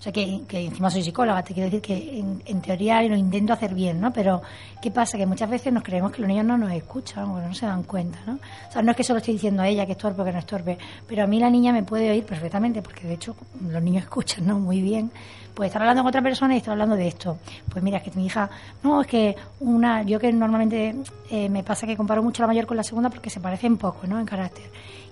o 0.00 0.02
sea, 0.02 0.12
que, 0.12 0.40
encima 0.50 0.88
soy 0.88 1.02
psicóloga, 1.02 1.42
te 1.42 1.52
quiero 1.52 1.66
decir 1.66 1.82
que 1.82 2.24
en, 2.46 2.62
teoría 2.62 3.02
lo 3.02 3.14
intento 3.14 3.52
hacer 3.52 3.74
bien, 3.74 4.00
¿no? 4.00 4.10
Pero, 4.10 4.40
¿qué 4.80 4.90
pasa? 4.90 5.18
Que 5.18 5.26
muchas 5.26 5.50
veces 5.50 5.70
nos 5.74 5.82
creemos 5.82 6.10
que 6.10 6.22
los 6.22 6.28
niños 6.28 6.46
no 6.46 6.56
nos 6.56 6.72
escuchan 6.72 7.24
o 7.24 7.38
no 7.38 7.52
se 7.52 7.66
dan 7.66 7.82
cuenta, 7.82 8.18
¿no? 8.26 8.38
O 8.66 8.72
sea, 8.72 8.80
no 8.80 8.92
es 8.92 8.96
que 8.96 9.04
solo 9.04 9.18
estoy 9.18 9.34
diciendo 9.34 9.60
a 9.60 9.68
ella 9.68 9.84
que 9.84 9.92
es 9.92 9.98
torpe 9.98 10.22
o 10.22 10.24
que 10.24 10.32
no 10.32 10.38
es 10.38 10.46
torpe, 10.46 10.78
pero 11.06 11.24
a 11.24 11.26
mí 11.26 11.38
la 11.38 11.50
niña 11.50 11.74
me 11.74 11.82
puede 11.82 12.10
oír 12.10 12.24
perfectamente, 12.24 12.80
porque 12.80 13.06
de 13.06 13.12
hecho 13.12 13.36
los 13.60 13.82
niños 13.82 14.02
escuchan, 14.04 14.46
¿no? 14.46 14.58
Muy 14.58 14.80
bien. 14.80 15.10
Pues 15.52 15.66
estar 15.66 15.82
hablando 15.82 16.02
con 16.02 16.08
otra 16.08 16.22
persona 16.22 16.54
y 16.54 16.58
estar 16.58 16.72
hablando 16.72 16.96
de 16.96 17.06
esto. 17.06 17.36
Pues 17.70 17.84
mira, 17.84 17.98
es 17.98 18.04
que 18.04 18.12
mi 18.12 18.24
hija, 18.24 18.48
no, 18.82 19.02
es 19.02 19.06
que 19.06 19.36
una, 19.60 20.02
yo 20.02 20.18
que 20.18 20.32
normalmente 20.32 20.96
eh, 21.28 21.50
me 21.50 21.62
pasa 21.62 21.86
que 21.86 21.94
comparo 21.94 22.22
mucho 22.22 22.42
la 22.42 22.46
mayor 22.46 22.64
con 22.64 22.78
la 22.78 22.84
segunda 22.84 23.10
porque 23.10 23.28
se 23.28 23.40
parecen 23.40 23.76
poco, 23.76 24.06
¿no? 24.06 24.18
En 24.18 24.24
carácter. 24.24 24.64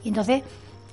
Y 0.02 0.08
entonces 0.08 0.43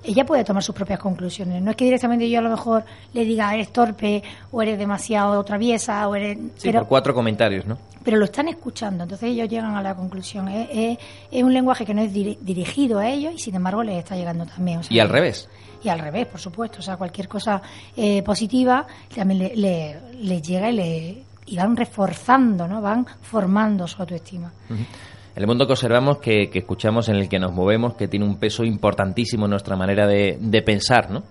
ella 0.06 0.26
puede 0.26 0.44
tomar 0.44 0.64
sus 0.64 0.76
propias 0.76 1.00
conclusiones. 1.00 1.62
No 1.62 1.72
es 1.72 1.78
que 1.78 1.86
directamente 1.86 2.30
yo 2.30 2.40
a 2.40 2.42
lo 2.42 2.50
mejor 2.50 2.86
le 3.14 3.26
diga 3.26 3.54
eres 3.54 3.72
torpe 3.72 4.24
o 4.52 4.62
eres 4.62 4.78
demasiado 4.78 5.44
traviesa 5.44 6.08
o 6.08 6.16
eres... 6.16 6.38
Sí, 6.56 6.72
por 6.72 6.88
cuatro 6.88 7.14
comentarios, 7.14 7.66
¿no? 7.66 7.78
Pero 8.04 8.18
lo 8.18 8.26
están 8.26 8.48
escuchando, 8.48 9.04
entonces 9.04 9.30
ellos 9.30 9.50
llegan 9.50 9.76
a 9.76 9.82
la 9.82 9.96
conclusión. 9.96 10.48
Es, 10.48 10.98
un 11.32 11.54
lenguaje 11.54 11.86
que 11.86 11.94
no 11.94 12.02
es 12.02 12.14
dirigido 12.14 13.00
a 13.00 13.10
ellos 13.10 13.34
y 13.34 13.40
sin 13.40 13.56
embargo 13.56 13.82
les 13.82 13.98
está 13.98 14.16
llegando 14.16 14.46
también. 14.46 14.82
y 14.90 15.00
al 15.00 15.10
revés. 15.10 15.50
Y 15.84 15.90
al 15.90 16.00
revés, 16.00 16.28
por 16.28 16.40
supuesto. 16.40 16.80
O 16.80 16.82
sea, 16.82 16.98
cualquier 16.98 17.28
cosa 17.28 17.62
eh, 17.96 18.22
positiva 18.22 18.86
también 19.14 19.52
le, 19.56 20.42
llega 20.42 20.70
y 20.70 20.74
le 20.74 21.24
y 21.48 21.58
van 21.58 21.76
reforzando, 21.76 22.68
¿no? 22.68 22.82
Van 22.82 23.06
formando 23.22 23.88
su 23.88 24.02
autoestima 24.02 24.52
el 25.36 25.48
mundo 25.48 25.68
que 25.68 25.74
observamos, 25.74 26.20
que, 26.20 26.50
escuchamos, 26.54 27.10
en 27.10 27.16
el 27.16 27.28
que 27.28 27.40
nos 27.40 27.52
movemos, 27.52 27.96
que 27.96 28.08
tiene 28.08 28.26
un 28.26 28.38
peso 28.38 28.64
importantísimo 28.64 29.46
en 29.46 29.52
nuestra 29.52 29.76
manera 29.76 30.08
de, 30.08 30.64
pensar, 30.66 31.12
¿no? 31.12 31.24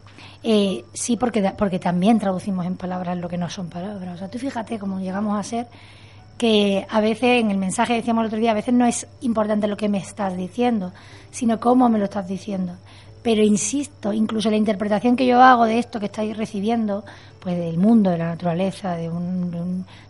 Eh, 0.43 0.85
sí, 0.93 1.17
porque, 1.17 1.53
porque 1.57 1.79
también 1.79 2.19
traducimos 2.19 2.67
en 2.67 2.77
palabras 2.77 3.17
lo 3.17 3.29
que 3.29 3.39
no 3.39 3.49
son 3.49 3.71
palabras. 3.71 4.17
O 4.17 4.19
sea, 4.19 4.29
tú 4.29 4.39
fíjate 4.39 4.79
cómo 4.79 5.01
llegamos 5.01 5.39
a 5.39 5.43
ser 5.43 5.67
que 6.37 6.87
a 6.91 7.01
veces, 7.01 7.41
en 7.41 7.51
el 7.51 7.57
mensaje 7.57 7.95
decíamos 7.95 8.23
el 8.23 8.27
otro 8.27 8.39
día, 8.39 8.51
a 8.51 8.55
veces 8.55 8.75
no 8.75 8.85
es 8.85 9.07
importante 9.23 9.69
lo 9.69 9.77
que 9.77 9.89
me 9.89 9.99
estás 9.99 10.37
diciendo, 10.37 10.93
sino 11.31 11.61
cómo 11.61 11.89
me 11.89 11.99
lo 11.99 12.05
estás 12.05 12.29
diciendo. 12.29 12.75
Pero 13.25 13.43
insisto, 13.43 14.13
incluso 14.13 14.51
la 14.51 14.59
interpretación 14.59 15.17
que 15.17 15.25
yo 15.25 15.43
hago 15.43 15.65
de 15.65 15.79
esto 15.79 15.99
que 15.99 16.07
estáis 16.07 16.37
recibiendo, 16.37 17.07
pues 17.41 17.57
del 17.57 17.79
mundo, 17.79 18.11
de 18.11 18.19
la 18.19 18.27
naturaleza, 18.27 18.97
de 18.97 19.09
un, 19.09 19.51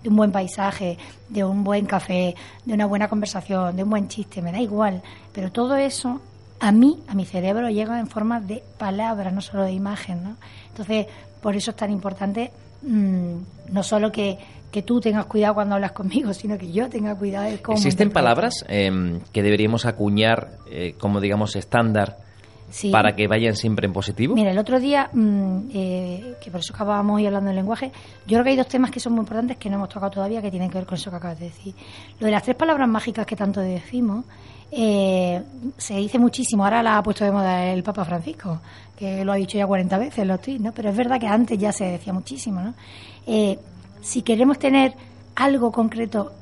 de 0.03 0.09
un, 0.09 0.17
buen 0.17 0.33
paisaje, 0.33 0.99
de 1.29 1.45
un 1.45 1.63
buen 1.63 1.87
café, 1.87 2.35
de 2.65 2.75
una 2.75 2.87
buena 2.87 3.07
conversación, 3.07 3.77
de 3.77 3.85
un 3.85 3.91
buen 3.91 4.09
chiste, 4.09 4.43
me 4.43 4.51
da 4.51 4.61
igual. 4.61 5.01
Pero 5.33 5.53
todo 5.53 5.77
eso 5.77 6.21
a 6.59 6.73
mí, 6.73 6.99
a 7.07 7.15
mi 7.15 7.25
cerebro, 7.25 7.71
llega 7.71 8.01
en 8.01 8.09
forma 8.09 8.41
de 8.41 8.65
palabras, 8.79 9.33
no 9.33 9.41
solo 9.41 9.63
de 9.63 9.71
imagen. 9.71 10.25
¿no? 10.25 10.37
Entonces, 10.71 11.07
por 11.41 11.55
eso 11.55 11.71
es 11.71 11.77
tan 11.77 11.93
importante 11.93 12.51
mm, 12.83 13.37
no 13.71 13.83
solo 13.85 14.11
que, 14.11 14.39
que 14.73 14.83
tú 14.83 15.01
tengas 15.01 15.27
cuidado 15.27 15.55
cuando 15.55 15.77
hablas 15.77 15.93
conmigo, 15.93 16.35
sino 16.35 16.59
que 16.59 16.73
yo 16.73 16.89
tenga 16.89 17.15
cuidado 17.15 17.49
de 17.49 17.63
cómo... 17.63 17.79
¿Existen 17.79 18.11
palabras 18.11 18.65
em, 18.67 19.21
que 19.33 19.45
deberíamos 19.45 19.87
acuñar 19.87 20.49
eh, 20.69 20.97
como, 20.99 21.21
digamos, 21.21 21.55
estándar 21.55 22.24
para 22.91 23.15
que 23.15 23.27
vayan 23.29 23.55
siempre 23.55 23.87
en 23.87 23.93
positivo? 23.93 24.35
Mira, 24.35 24.51
el 24.51 24.59
otro 24.59 24.81
día, 24.81 25.09
mm, 25.13 25.59
eh, 25.73 26.35
que 26.43 26.51
por 26.51 26.61
eso 26.61 26.75
acabábamos 26.75 27.17
hoy 27.17 27.27
hablando 27.27 27.49
del 27.49 27.57
lenguaje, 27.57 27.93
yo 28.27 28.37
creo 28.37 28.45
que 28.45 28.51
hay 28.51 28.57
dos 28.57 28.69
temas 28.69 28.91
que 28.91 29.01
son 29.01 29.13
muy 29.13 29.21
importantes 29.21 29.57
que 29.57 29.69
no 29.69 29.77
hemos 29.77 29.89
tocado 29.89 30.11
todavía 30.11 30.43
que 30.43 30.51
tienen 30.51 30.71
que 30.71 30.79
ver 30.79 30.87
con 30.87 30.97
eso 30.97 31.11
que 31.11 31.17
acabas 31.17 31.39
de 31.39 31.47
decir. 31.47 31.75
Lo 32.19 32.27
de 32.27 32.33
las 32.33 32.43
tres 32.43 32.57
palabras 32.57 32.89
mágicas 32.89 33.27
que 33.27 33.37
tanto 33.37 33.61
decimos, 33.61 34.25
eh, 34.71 35.43
se 35.77 35.97
dice 35.97 36.19
muchísimo, 36.19 36.65
ahora 36.65 36.83
la 36.83 36.99
ha 36.99 37.03
puesto 37.03 37.25
de 37.25 37.31
moda 37.31 37.65
el 37.67 37.83
Papa 37.83 38.05
Francisco, 38.05 38.61
que 38.97 39.25
lo 39.25 39.33
ha 39.33 39.37
dicho 39.37 39.57
ya 39.57 39.67
40 39.67 39.99
veces 39.99 40.27
los 40.27 40.41
tweets, 40.41 40.61
¿no? 40.61 40.73
Pero 40.73 40.91
es 40.91 40.97
verdad 40.97 41.21
que 41.21 41.27
antes 41.27 41.59
ya 41.59 41.71
se 41.71 41.85
decía 41.85 42.13
muchísimo, 42.13 42.61
¿no? 42.61 42.75
Eh, 43.27 43.59
si 44.01 44.23
queremos 44.23 44.59
tener 44.59 44.95
algo 45.37 45.71
concreto 45.71 46.33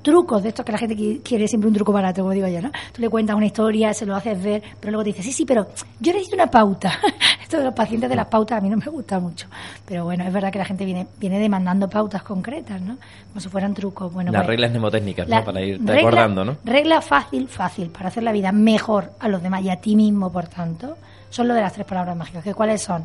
trucos 0.00 0.42
de 0.42 0.50
estos 0.50 0.64
que 0.64 0.72
la 0.72 0.78
gente 0.78 1.20
quiere 1.22 1.48
siempre 1.48 1.68
un 1.68 1.74
truco 1.74 1.92
barato, 1.92 2.22
como 2.22 2.32
digo 2.32 2.48
yo, 2.48 2.62
¿no? 2.62 2.70
Tú 2.92 3.00
le 3.00 3.08
cuentas 3.08 3.36
una 3.36 3.46
historia, 3.46 3.92
se 3.94 4.06
lo 4.06 4.14
haces 4.14 4.42
ver, 4.42 4.62
pero 4.80 4.92
luego 4.92 5.04
te 5.04 5.10
dices, 5.10 5.24
sí, 5.24 5.32
sí, 5.32 5.44
pero 5.44 5.66
yo 6.00 6.12
necesito 6.12 6.36
una 6.36 6.46
pauta. 6.46 6.92
Esto 7.42 7.58
de 7.58 7.64
los 7.64 7.74
pacientes 7.74 8.08
de 8.08 8.16
las 8.16 8.26
pautas 8.26 8.58
a 8.58 8.60
mí 8.60 8.70
no 8.70 8.76
me 8.76 8.86
gusta 8.86 9.18
mucho. 9.18 9.46
Pero 9.84 10.04
bueno, 10.04 10.24
es 10.24 10.32
verdad 10.32 10.50
que 10.50 10.58
la 10.58 10.64
gente 10.64 10.84
viene, 10.84 11.06
viene 11.18 11.38
demandando 11.38 11.88
pautas 11.88 12.22
concretas, 12.22 12.80
¿no? 12.80 12.96
Como 13.28 13.40
si 13.40 13.48
fueran 13.48 13.74
trucos. 13.74 14.12
Bueno, 14.12 14.32
las 14.32 14.40
pues, 14.40 14.48
reglas 14.48 14.70
mnemotécnicas, 14.70 15.28
¿no? 15.28 15.44
Para 15.44 15.60
ir 15.62 15.80
recordando, 15.84 16.44
¿no? 16.44 16.56
Regla 16.64 17.00
fácil, 17.02 17.48
fácil, 17.48 17.90
para 17.90 18.08
hacer 18.08 18.22
la 18.22 18.32
vida 18.32 18.52
mejor 18.52 19.12
a 19.20 19.28
los 19.28 19.42
demás 19.42 19.62
y 19.62 19.70
a 19.70 19.76
ti 19.76 19.96
mismo, 19.96 20.32
por 20.32 20.46
tanto, 20.46 20.96
son 21.30 21.48
lo 21.48 21.54
de 21.54 21.60
las 21.60 21.72
tres 21.72 21.86
palabras 21.86 22.16
mágicas. 22.16 22.44
¿Que 22.44 22.54
¿Cuáles 22.54 22.82
son? 22.82 23.04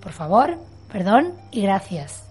Por 0.00 0.12
favor, 0.12 0.56
perdón 0.90 1.32
y 1.50 1.62
gracias. 1.62 2.24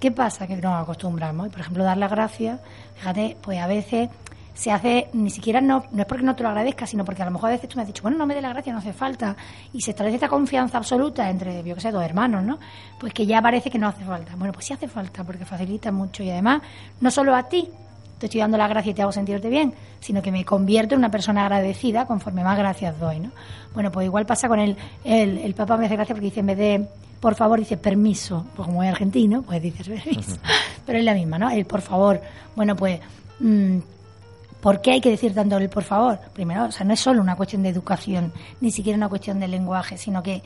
¿Qué 0.00 0.10
pasa? 0.10 0.46
Que 0.46 0.56
nos 0.56 0.82
acostumbramos. 0.82 1.48
Por 1.48 1.60
ejemplo, 1.60 1.84
dar 1.84 1.96
las 1.96 2.10
gracias, 2.10 2.60
fíjate, 2.94 3.36
pues 3.42 3.58
a 3.58 3.66
veces 3.66 4.08
se 4.54 4.70
hace, 4.70 5.08
ni 5.12 5.30
siquiera 5.30 5.60
no, 5.60 5.84
no 5.90 6.02
es 6.02 6.06
porque 6.06 6.24
no 6.24 6.36
te 6.36 6.44
lo 6.44 6.48
agradezca, 6.48 6.86
sino 6.86 7.04
porque 7.04 7.22
a 7.22 7.24
lo 7.24 7.32
mejor 7.32 7.50
a 7.50 7.52
veces 7.52 7.68
tú 7.68 7.76
me 7.76 7.82
has 7.82 7.88
dicho, 7.88 8.02
bueno, 8.02 8.16
no 8.16 8.24
me 8.24 8.34
dé 8.34 8.40
la 8.40 8.50
gracia, 8.50 8.72
no 8.72 8.78
hace 8.78 8.92
falta. 8.92 9.36
Y 9.72 9.80
se 9.80 9.90
establece 9.90 10.16
esta 10.16 10.28
confianza 10.28 10.78
absoluta 10.78 11.28
entre, 11.28 11.62
yo 11.64 11.74
que 11.74 11.80
sé, 11.80 11.90
dos 11.90 12.04
hermanos, 12.04 12.44
¿no? 12.44 12.58
Pues 12.98 13.12
que 13.12 13.26
ya 13.26 13.42
parece 13.42 13.68
que 13.68 13.78
no 13.78 13.88
hace 13.88 14.04
falta. 14.04 14.36
Bueno, 14.36 14.52
pues 14.52 14.66
sí 14.66 14.72
hace 14.72 14.86
falta, 14.86 15.24
porque 15.24 15.44
facilita 15.44 15.90
mucho. 15.90 16.22
Y 16.22 16.30
además, 16.30 16.62
no 17.00 17.10
solo 17.10 17.34
a 17.34 17.42
ti, 17.48 17.68
te 18.18 18.26
estoy 18.26 18.40
dando 18.40 18.56
la 18.56 18.68
gracia 18.68 18.90
y 18.90 18.94
te 18.94 19.02
hago 19.02 19.12
sentirte 19.12 19.48
bien, 19.48 19.74
sino 20.00 20.22
que 20.22 20.30
me 20.30 20.44
convierto 20.44 20.94
en 20.94 21.00
una 21.00 21.10
persona 21.10 21.42
agradecida 21.42 22.06
conforme 22.06 22.44
más 22.44 22.56
gracias 22.58 22.98
doy, 22.98 23.20
¿no? 23.20 23.30
Bueno, 23.74 23.90
pues 23.90 24.06
igual 24.06 24.26
pasa 24.26 24.48
con 24.48 24.60
el, 24.60 24.76
el, 25.04 25.38
el 25.38 25.54
Papa 25.54 25.76
me 25.76 25.86
hace 25.86 25.96
gracia 25.96 26.14
porque 26.14 26.26
dice, 26.26 26.40
en 26.40 26.46
vez 26.46 26.58
de 26.58 26.88
por 27.20 27.34
favor 27.34 27.58
dice 27.58 27.78
permiso, 27.78 28.44
pues 28.54 28.66
como 28.66 28.82
es 28.82 28.90
argentino, 28.90 29.40
pues 29.42 29.62
dices 29.62 29.88
permiso, 29.88 30.36
pero 30.84 30.98
es 30.98 31.04
la 31.04 31.14
misma, 31.14 31.38
¿no? 31.38 31.48
El 31.48 31.64
por 31.64 31.80
favor, 31.80 32.20
bueno, 32.54 32.76
pues, 32.76 33.00
mm, 33.40 33.78
¿por 34.60 34.82
qué 34.82 34.92
hay 34.92 35.00
que 35.00 35.10
decir 35.10 35.34
tanto 35.34 35.56
el 35.56 35.70
por 35.70 35.84
favor? 35.84 36.18
Primero, 36.34 36.64
o 36.64 36.70
sea, 36.70 36.84
no 36.84 36.92
es 36.92 37.00
solo 37.00 37.22
una 37.22 37.34
cuestión 37.34 37.62
de 37.62 37.70
educación, 37.70 38.30
ni 38.60 38.70
siquiera 38.70 38.98
una 38.98 39.08
cuestión 39.08 39.40
de 39.40 39.48
lenguaje, 39.48 39.96
sino 39.96 40.22
que 40.22 40.42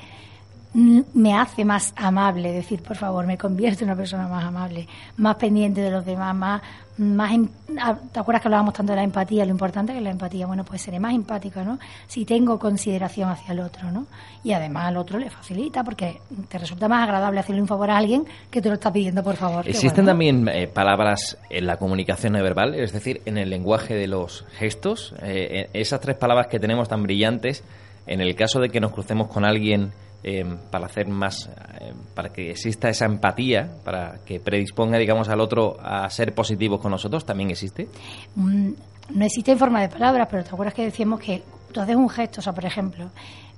me 0.72 1.34
hace 1.34 1.64
más 1.64 1.92
amable, 1.96 2.52
decir, 2.52 2.82
por 2.82 2.96
favor, 2.96 3.26
me 3.26 3.38
convierte 3.38 3.84
en 3.84 3.90
una 3.90 3.96
persona 3.96 4.28
más 4.28 4.44
amable, 4.44 4.86
más 5.16 5.36
pendiente 5.36 5.80
de 5.80 5.90
los 5.90 6.04
demás, 6.04 6.34
más, 6.34 6.62
más 6.98 7.32
em, 7.32 7.48
ah, 7.80 7.96
¿te 8.12 8.20
acuerdas 8.20 8.42
que 8.42 8.48
hablábamos 8.48 8.74
tanto 8.74 8.92
de 8.92 8.96
la 8.96 9.04
empatía? 9.04 9.44
Lo 9.44 9.52
importante 9.52 9.92
que 9.92 9.98
es 9.98 10.04
la 10.04 10.10
empatía, 10.10 10.46
bueno, 10.46 10.64
pues 10.64 10.82
seré 10.82 10.98
más 10.98 11.14
empática, 11.14 11.62
¿no? 11.62 11.78
Si 12.06 12.24
tengo 12.24 12.58
consideración 12.58 13.30
hacia 13.30 13.52
el 13.52 13.60
otro, 13.60 13.90
¿no? 13.90 14.06
Y 14.44 14.52
además 14.52 14.86
al 14.86 14.96
otro 14.96 15.18
le 15.18 15.30
facilita 15.30 15.84
porque 15.84 16.20
te 16.48 16.58
resulta 16.58 16.88
más 16.88 17.04
agradable 17.04 17.40
hacerle 17.40 17.62
un 17.62 17.68
favor 17.68 17.90
a 17.90 17.96
alguien 17.96 18.24
que 18.50 18.60
te 18.60 18.68
lo 18.68 18.74
está 18.74 18.92
pidiendo 18.92 19.22
por 19.22 19.36
favor. 19.36 19.68
¿Existen 19.68 20.04
también 20.04 20.48
eh, 20.48 20.66
palabras 20.66 21.38
en 21.50 21.66
la 21.66 21.76
comunicación 21.76 22.32
no 22.32 22.42
verbal, 22.42 22.74
es 22.74 22.92
decir, 22.92 23.22
en 23.24 23.38
el 23.38 23.50
lenguaje 23.50 23.94
de 23.94 24.06
los 24.06 24.44
gestos? 24.58 25.14
Eh, 25.22 25.48
eh, 25.50 25.70
esas 25.72 26.00
tres 26.00 26.16
palabras 26.16 26.48
que 26.48 26.58
tenemos 26.58 26.88
tan 26.88 27.02
brillantes, 27.02 27.64
en 28.06 28.20
el 28.20 28.34
caso 28.34 28.60
de 28.60 28.70
que 28.70 28.80
nos 28.80 28.92
crucemos 28.92 29.28
con 29.28 29.44
alguien 29.44 29.92
eh, 30.24 30.44
para 30.70 30.86
hacer 30.86 31.06
más, 31.06 31.48
eh, 31.80 31.92
para 32.12 32.30
que 32.30 32.50
exista 32.50 32.88
esa 32.88 33.04
empatía, 33.04 33.70
para 33.84 34.18
que 34.26 34.40
predisponga, 34.40 34.98
digamos, 34.98 35.28
al 35.28 35.40
otro 35.40 35.76
a 35.80 36.10
ser 36.10 36.34
positivos 36.34 36.80
con 36.80 36.90
nosotros, 36.90 37.24
también 37.24 37.50
existe? 37.50 37.88
Mm, 38.34 38.70
no 39.14 39.24
existe 39.24 39.52
en 39.52 39.58
forma 39.58 39.80
de 39.80 39.88
palabras, 39.88 40.26
pero 40.28 40.42
te 40.42 40.50
acuerdas 40.50 40.74
que 40.74 40.84
decíamos 40.84 41.20
que 41.20 41.42
tú 41.72 41.80
haces 41.80 41.94
un 41.94 42.08
gesto, 42.08 42.40
o 42.40 42.42
sea, 42.42 42.52
por 42.52 42.64
ejemplo, 42.64 43.10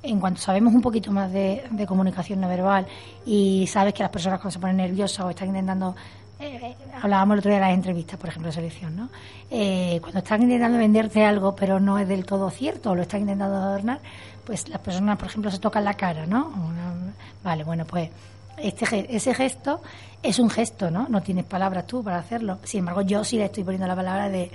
en 0.03 0.21
cuanto 0.21 0.41
sabemos 0.43 0.75
un 0.75 0.83
poquito 0.83 1.11
más 1.13 1.33
de, 1.33 1.63
comunicación 1.89 2.41
no 2.41 2.49
verbal 2.49 2.87
y 3.25 3.67
sabes 3.67 3.95
que 3.95 4.03
las 4.03 4.13
personas 4.13 4.39
cuando 4.39 4.53
se 4.53 4.59
ponen 4.59 4.77
nerviosas 4.77 5.25
o 5.25 5.31
están 5.31 5.49
intentando 5.49 5.97
eh, 6.39 6.75
hablábamos 7.03 7.35
el 7.35 7.39
otro 7.41 7.51
día 7.51 7.61
de 7.61 7.67
las 7.67 7.75
entrevistas, 7.75 8.19
por 8.19 8.31
ejemplo, 8.31 8.49
de 8.49 8.55
selección, 8.55 8.97
¿no? 8.97 9.11
cuando 10.01 10.19
están 10.19 10.43
intentando 10.43 10.79
venderte 10.79 11.25
algo, 11.25 11.55
pero 11.55 11.81
no 11.81 11.99
es 11.99 12.09
del 12.09 12.25
todo 12.25 12.49
cierto, 12.51 12.93
o 12.93 12.95
lo 12.95 13.03
están 13.03 13.23
intentando 13.23 13.57
adornar, 13.57 14.01
pues 14.51 14.69
las 14.69 14.81
personas, 14.81 15.17
por 15.17 15.29
ejemplo, 15.29 15.49
se 15.49 15.61
tocan 15.61 15.85
la 15.85 15.95
cara, 15.95 16.27
¿no? 16.27 16.53
vale, 17.45 17.63
bueno, 17.63 17.85
pues 17.85 18.11
este, 18.57 19.07
ese 19.15 19.33
gesto 19.33 19.81
es 20.25 20.41
un 20.41 20.51
gesto, 20.51 20.91
¿no? 20.91 21.07
No 21.09 21.23
tienes 21.23 21.45
palabras 21.45 21.87
tú 21.87 22.03
para 22.03 22.19
hacerlo. 22.19 22.59
Sin 22.65 22.81
embargo, 22.81 23.03
yo 23.03 23.23
sí 23.23 23.37
le 23.37 23.45
estoy 23.45 23.63
poniendo 23.63 23.87
la 23.87 23.95
palabra 23.95 24.29
de 24.29 24.51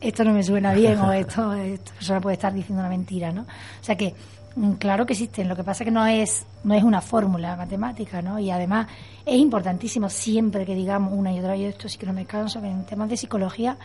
esto 0.00 0.24
no 0.24 0.32
me 0.32 0.42
suena 0.42 0.72
bien 0.72 0.98
o 1.00 1.12
esto, 1.12 1.52
esta 1.52 1.92
persona 1.92 2.18
puede 2.22 2.36
estar 2.36 2.54
diciendo 2.54 2.80
una 2.80 2.88
mentira, 2.88 3.30
¿no? 3.30 3.42
O 3.42 3.84
sea 3.84 3.94
que 3.94 4.14
mm, 4.56 4.72
claro 4.72 5.04
que 5.04 5.12
existen, 5.12 5.50
lo 5.50 5.54
que 5.54 5.64
pasa 5.64 5.84
es 5.84 5.88
que 5.88 5.90
no 5.90 6.06
es 6.06 6.46
no 6.64 6.72
es 6.72 6.82
una 6.82 7.02
fórmula 7.02 7.56
matemática, 7.56 8.22
¿no? 8.22 8.38
Y 8.38 8.50
además 8.50 8.86
es 9.26 9.36
importantísimo 9.36 10.08
siempre 10.08 10.64
que 10.64 10.74
digamos 10.74 11.12
una 11.14 11.30
y 11.30 11.40
otra 11.40 11.52
vez 11.52 11.74
esto 11.74 11.90
sí 11.90 11.98
que 11.98 12.06
no 12.06 12.14
me 12.14 12.24
canso 12.24 12.62
que 12.62 12.68
en 12.68 12.86
temas 12.86 13.10
de 13.10 13.18
psicología 13.18 13.76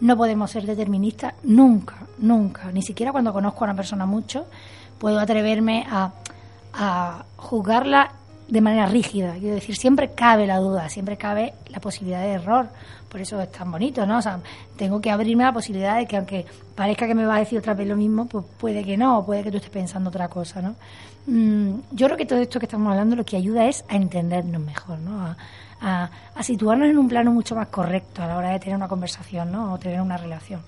no 0.00 0.16
podemos 0.16 0.52
ser 0.52 0.64
deterministas 0.66 1.34
nunca, 1.42 1.96
nunca, 2.18 2.70
ni 2.70 2.82
siquiera 2.82 3.10
cuando 3.10 3.32
conozco 3.32 3.64
a 3.64 3.66
una 3.66 3.76
persona 3.76 4.06
mucho 4.06 4.46
puedo 4.98 5.18
atreverme 5.18 5.86
a, 5.88 6.12
a 6.72 7.24
juzgarla 7.36 8.12
de 8.48 8.60
manera 8.60 8.86
rígida. 8.86 9.34
Quiero 9.34 9.54
decir, 9.54 9.76
siempre 9.76 10.10
cabe 10.10 10.46
la 10.46 10.58
duda, 10.58 10.88
siempre 10.88 11.16
cabe 11.16 11.54
la 11.68 11.80
posibilidad 11.80 12.22
de 12.22 12.32
error. 12.32 12.68
Por 13.08 13.20
eso 13.20 13.40
es 13.40 13.50
tan 13.52 13.70
bonito, 13.70 14.04
¿no? 14.06 14.18
O 14.18 14.22
sea, 14.22 14.40
tengo 14.76 15.00
que 15.00 15.10
abrirme 15.10 15.44
a 15.44 15.46
la 15.46 15.52
posibilidad 15.52 15.96
de 15.96 16.06
que 16.06 16.16
aunque 16.16 16.46
parezca 16.74 17.06
que 17.06 17.14
me 17.14 17.24
va 17.24 17.36
a 17.36 17.38
decir 17.38 17.58
otra 17.58 17.74
vez 17.74 17.86
lo 17.86 17.96
mismo, 17.96 18.26
pues 18.26 18.44
puede 18.58 18.84
que 18.84 18.96
no, 18.96 19.24
puede 19.24 19.44
que 19.44 19.50
tú 19.50 19.58
estés 19.58 19.70
pensando 19.70 20.10
otra 20.10 20.28
cosa, 20.28 20.60
¿no? 20.60 20.74
Mm, 21.26 21.80
yo 21.92 22.06
creo 22.06 22.18
que 22.18 22.26
todo 22.26 22.38
esto 22.38 22.58
que 22.58 22.66
estamos 22.66 22.90
hablando 22.90 23.16
lo 23.16 23.24
que 23.24 23.36
ayuda 23.36 23.66
es 23.66 23.84
a 23.88 23.96
entendernos 23.96 24.60
mejor, 24.60 24.98
¿no? 24.98 25.34
A, 25.80 26.10
a, 26.34 26.42
situarnos 26.42 26.88
en 26.88 26.98
un 26.98 27.08
plano 27.08 27.30
mucho 27.30 27.54
más 27.54 27.68
correcto 27.68 28.22
a 28.22 28.26
la 28.26 28.36
hora 28.36 28.50
de 28.50 28.58
tener 28.58 28.76
una 28.76 28.88
conversación, 28.88 29.52
¿no? 29.52 29.72
O 29.72 29.78
tener 29.78 30.00
una 30.00 30.16
relación. 30.16 30.60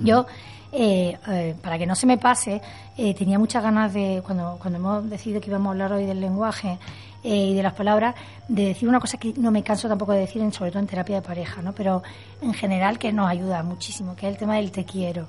Yo 0.00 0.26
eh, 0.70 1.16
eh, 1.28 1.54
para 1.62 1.78
que 1.78 1.86
no 1.86 1.94
se 1.94 2.06
me 2.06 2.18
pase, 2.18 2.60
eh, 2.96 3.14
tenía 3.14 3.38
muchas 3.38 3.62
ganas 3.62 3.92
de, 3.94 4.22
cuando, 4.24 4.58
cuando 4.60 4.78
hemos 4.78 5.08
decidido 5.08 5.40
que 5.40 5.48
íbamos 5.48 5.68
a 5.68 5.70
hablar 5.70 5.92
hoy 5.92 6.04
del 6.04 6.20
lenguaje 6.20 6.78
y 7.20 7.52
de 7.52 7.62
las 7.62 7.74
palabras, 7.74 8.14
de 8.46 8.66
decir 8.66 8.88
una 8.88 9.00
cosa 9.00 9.18
que 9.18 9.34
no 9.36 9.50
me 9.50 9.62
canso 9.62 9.88
tampoco 9.88 10.12
de 10.12 10.20
decir, 10.20 10.40
sobre 10.52 10.70
todo 10.70 10.80
en 10.80 10.86
terapia 10.86 11.16
de 11.16 11.22
pareja, 11.22 11.60
¿no? 11.60 11.72
pero 11.74 12.02
en 12.40 12.54
general 12.54 12.98
que 12.98 13.12
nos 13.12 13.28
ayuda 13.28 13.62
muchísimo, 13.64 14.14
que 14.14 14.28
es 14.28 14.32
el 14.32 14.38
tema 14.38 14.54
del 14.54 14.70
te 14.70 14.84
quiero. 14.84 15.26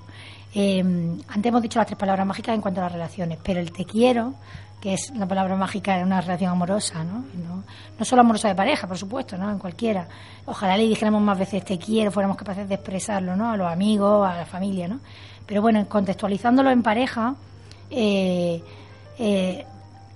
antes 0.53 1.45
hemos 1.45 1.61
dicho 1.61 1.79
las 1.79 1.87
tres 1.87 1.97
palabras 1.97 2.27
mágicas 2.27 2.53
en 2.53 2.61
cuanto 2.61 2.79
a 2.79 2.83
las 2.83 2.93
relaciones, 2.93 3.39
pero 3.43 3.59
el 3.59 3.71
te 3.71 3.85
quiero 3.85 4.35
que 4.79 4.93
es 4.93 5.11
la 5.15 5.27
palabra 5.27 5.55
mágica 5.55 5.97
en 5.99 6.05
una 6.05 6.21
relación 6.21 6.51
amorosa, 6.51 7.03
¿no? 7.03 7.25
¿no? 7.33 7.63
No 7.97 8.05
solo 8.05 8.21
amorosa 8.21 8.47
de 8.47 8.55
pareja, 8.55 8.87
por 8.87 8.97
supuesto, 8.97 9.37
¿no? 9.37 9.51
En 9.51 9.59
cualquiera. 9.59 10.07
Ojalá 10.45 10.77
le 10.77 10.83
dijéramos 10.83 11.21
más 11.21 11.37
veces 11.37 11.65
te 11.65 11.77
quiero, 11.77 12.11
fuéramos 12.11 12.37
capaces 12.37 12.67
de 12.67 12.75
expresarlo, 12.75 13.35
¿no? 13.35 13.51
A 13.51 13.57
los 13.57 13.69
amigos, 13.69 14.27
a 14.27 14.35
la 14.35 14.45
familia, 14.45 14.87
¿no? 14.87 14.99
Pero 15.45 15.61
bueno, 15.61 15.85
contextualizándolo 15.89 16.71
en 16.71 16.81
pareja, 16.81 17.35
eh, 17.89 18.63
eh, 19.17 19.65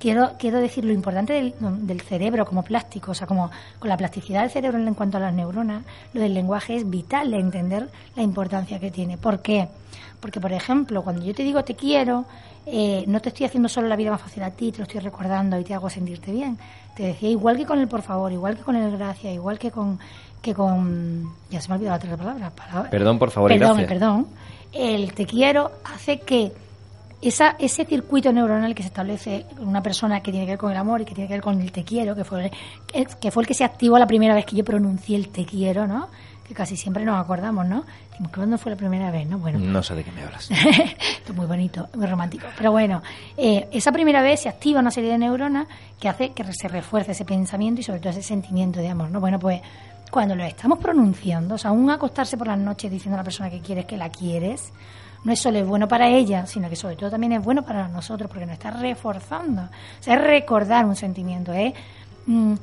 quiero, 0.03 0.31
quiero 0.37 0.59
decir 0.59 0.83
lo 0.83 0.91
importante 0.91 1.31
del, 1.31 1.53
del, 1.87 2.01
cerebro 2.01 2.45
como 2.45 2.61
plástico, 2.61 3.11
o 3.11 3.13
sea, 3.13 3.25
como 3.25 3.49
con 3.79 3.87
la 3.87 3.95
plasticidad 3.95 4.41
del 4.41 4.49
cerebro 4.49 4.77
en 4.77 4.93
cuanto 4.95 5.15
a 5.15 5.21
las 5.21 5.33
neuronas, 5.33 5.85
lo 6.11 6.19
del 6.19 6.33
lenguaje 6.33 6.75
es 6.75 6.89
vital 6.89 7.31
de 7.31 7.37
entender 7.37 7.89
la 8.17 8.21
importancia 8.21 8.79
que 8.81 8.91
tiene. 8.91 9.17
¿Por 9.17 9.41
qué? 9.41 9.69
Porque, 10.19 10.41
por 10.41 10.51
ejemplo, 10.51 11.03
cuando 11.03 11.23
yo 11.23 11.33
te 11.33 11.43
digo 11.43 11.63
te 11.63 11.75
quiero, 11.75 12.25
eh, 12.65 13.05
no 13.07 13.21
te 13.21 13.29
estoy 13.29 13.45
haciendo 13.45 13.69
solo 13.69 13.87
la 13.87 13.95
vida 13.95 14.11
más 14.11 14.21
fácil 14.21 14.43
a 14.43 14.51
ti, 14.51 14.73
te 14.73 14.79
lo 14.79 14.83
estoy 14.83 14.99
recordando 14.99 15.57
y 15.57 15.63
te 15.63 15.73
hago 15.73 15.89
sentirte 15.89 16.33
bien. 16.33 16.57
Te 16.97 17.03
decía, 17.03 17.29
igual 17.29 17.55
que 17.55 17.65
con 17.65 17.79
el 17.79 17.87
por 17.87 18.01
favor, 18.01 18.29
igual 18.29 18.57
que 18.57 18.63
con 18.63 18.75
el 18.75 18.91
gracias, 18.97 19.33
igual 19.33 19.57
que 19.57 19.71
con... 19.71 19.99
Que 20.41 20.53
con 20.53 21.33
ya 21.49 21.61
se 21.61 21.69
me 21.69 21.75
ha 21.75 21.77
olvidado 21.77 21.95
la 21.95 21.99
tercera 22.01 22.51
palabra. 22.53 22.89
Perdón, 22.89 23.17
por 23.17 23.31
favor, 23.31 23.49
perdón, 23.49 23.77
gracias. 23.77 23.87
Perdón, 23.87 24.27
El 24.73 25.13
te 25.13 25.25
quiero 25.25 25.71
hace 25.85 26.19
que 26.19 26.51
esa, 27.27 27.55
ese 27.59 27.85
circuito 27.85 28.31
neuronal 28.31 28.75
que 28.75 28.83
se 28.83 28.87
establece 28.87 29.45
en 29.57 29.67
una 29.67 29.81
persona 29.81 30.21
que 30.21 30.31
tiene 30.31 30.45
que 30.45 30.53
ver 30.53 30.59
con 30.59 30.71
el 30.71 30.77
amor 30.77 31.01
y 31.01 31.05
que 31.05 31.13
tiene 31.13 31.27
que 31.27 31.35
ver 31.35 31.43
con 31.43 31.59
el 31.59 31.71
te 31.71 31.83
quiero, 31.83 32.15
que 32.15 32.23
fue 32.23 32.51
que 33.19 33.31
fue 33.31 33.43
el 33.43 33.47
que 33.47 33.53
se 33.53 33.63
activó 33.63 33.97
la 33.97 34.07
primera 34.07 34.35
vez 34.35 34.45
que 34.45 34.55
yo 34.55 34.63
pronuncié 34.63 35.15
el 35.17 35.29
te 35.29 35.45
quiero, 35.45 35.87
¿no? 35.87 36.09
que 36.43 36.53
casi 36.53 36.75
siempre 36.75 37.05
nos 37.05 37.19
acordamos, 37.19 37.65
¿no? 37.65 37.85
¿Cuándo 38.33 38.57
fue 38.57 38.71
la 38.71 38.77
primera 38.77 39.11
vez? 39.11 39.27
No, 39.27 39.37
bueno. 39.39 39.59
No 39.59 39.81
sé 39.81 39.95
de 39.95 40.03
qué 40.03 40.11
me 40.11 40.23
hablas. 40.23 40.49
Esto 40.51 41.31
es 41.31 41.35
muy 41.35 41.45
bonito, 41.45 41.87
muy 41.95 42.05
romántico. 42.05 42.47
Pero 42.57 42.71
bueno, 42.71 43.01
eh, 43.37 43.67
esa 43.71 43.91
primera 43.91 44.21
vez 44.21 44.41
se 44.41 44.49
activa 44.49 44.79
una 44.79 44.91
serie 44.91 45.11
de 45.11 45.17
neuronas 45.17 45.67
que 45.99 46.09
hace 46.09 46.31
que 46.31 46.43
se 46.53 46.67
refuerce 46.67 47.13
ese 47.13 47.25
pensamiento 47.25 47.81
y 47.81 47.83
sobre 47.83 47.99
todo 47.99 48.09
ese 48.09 48.23
sentimiento 48.23 48.79
de 48.79 48.89
amor, 48.89 49.09
¿no? 49.09 49.19
Bueno, 49.19 49.39
pues 49.39 49.61
cuando 50.11 50.35
lo 50.35 50.43
estamos 50.43 50.79
pronunciando, 50.79 51.55
o 51.55 51.57
sea, 51.57 51.71
aún 51.71 51.89
acostarse 51.89 52.37
por 52.37 52.47
las 52.47 52.59
noches 52.59 52.91
diciendo 52.91 53.15
a 53.15 53.21
la 53.21 53.23
persona 53.23 53.49
que 53.49 53.61
quieres 53.61 53.85
que 53.85 53.97
la 53.97 54.09
quieres, 54.09 54.73
no 55.23 55.31
es 55.31 55.39
solo 55.39 55.59
es 55.59 55.67
bueno 55.67 55.87
para 55.87 56.07
ella, 56.09 56.45
sino 56.45 56.69
que 56.69 56.75
sobre 56.75 56.95
todo 56.95 57.11
también 57.11 57.33
es 57.33 57.43
bueno 57.43 57.63
para 57.63 57.87
nosotros 57.87 58.29
porque 58.29 58.45
nos 58.45 58.53
está 58.53 58.71
reforzando. 58.71 59.63
O 59.63 60.03
sea, 60.03 60.15
es 60.15 60.21
recordar 60.21 60.85
un 60.85 60.95
sentimiento, 60.95 61.53
es... 61.53 61.73
Mm, 62.25 62.55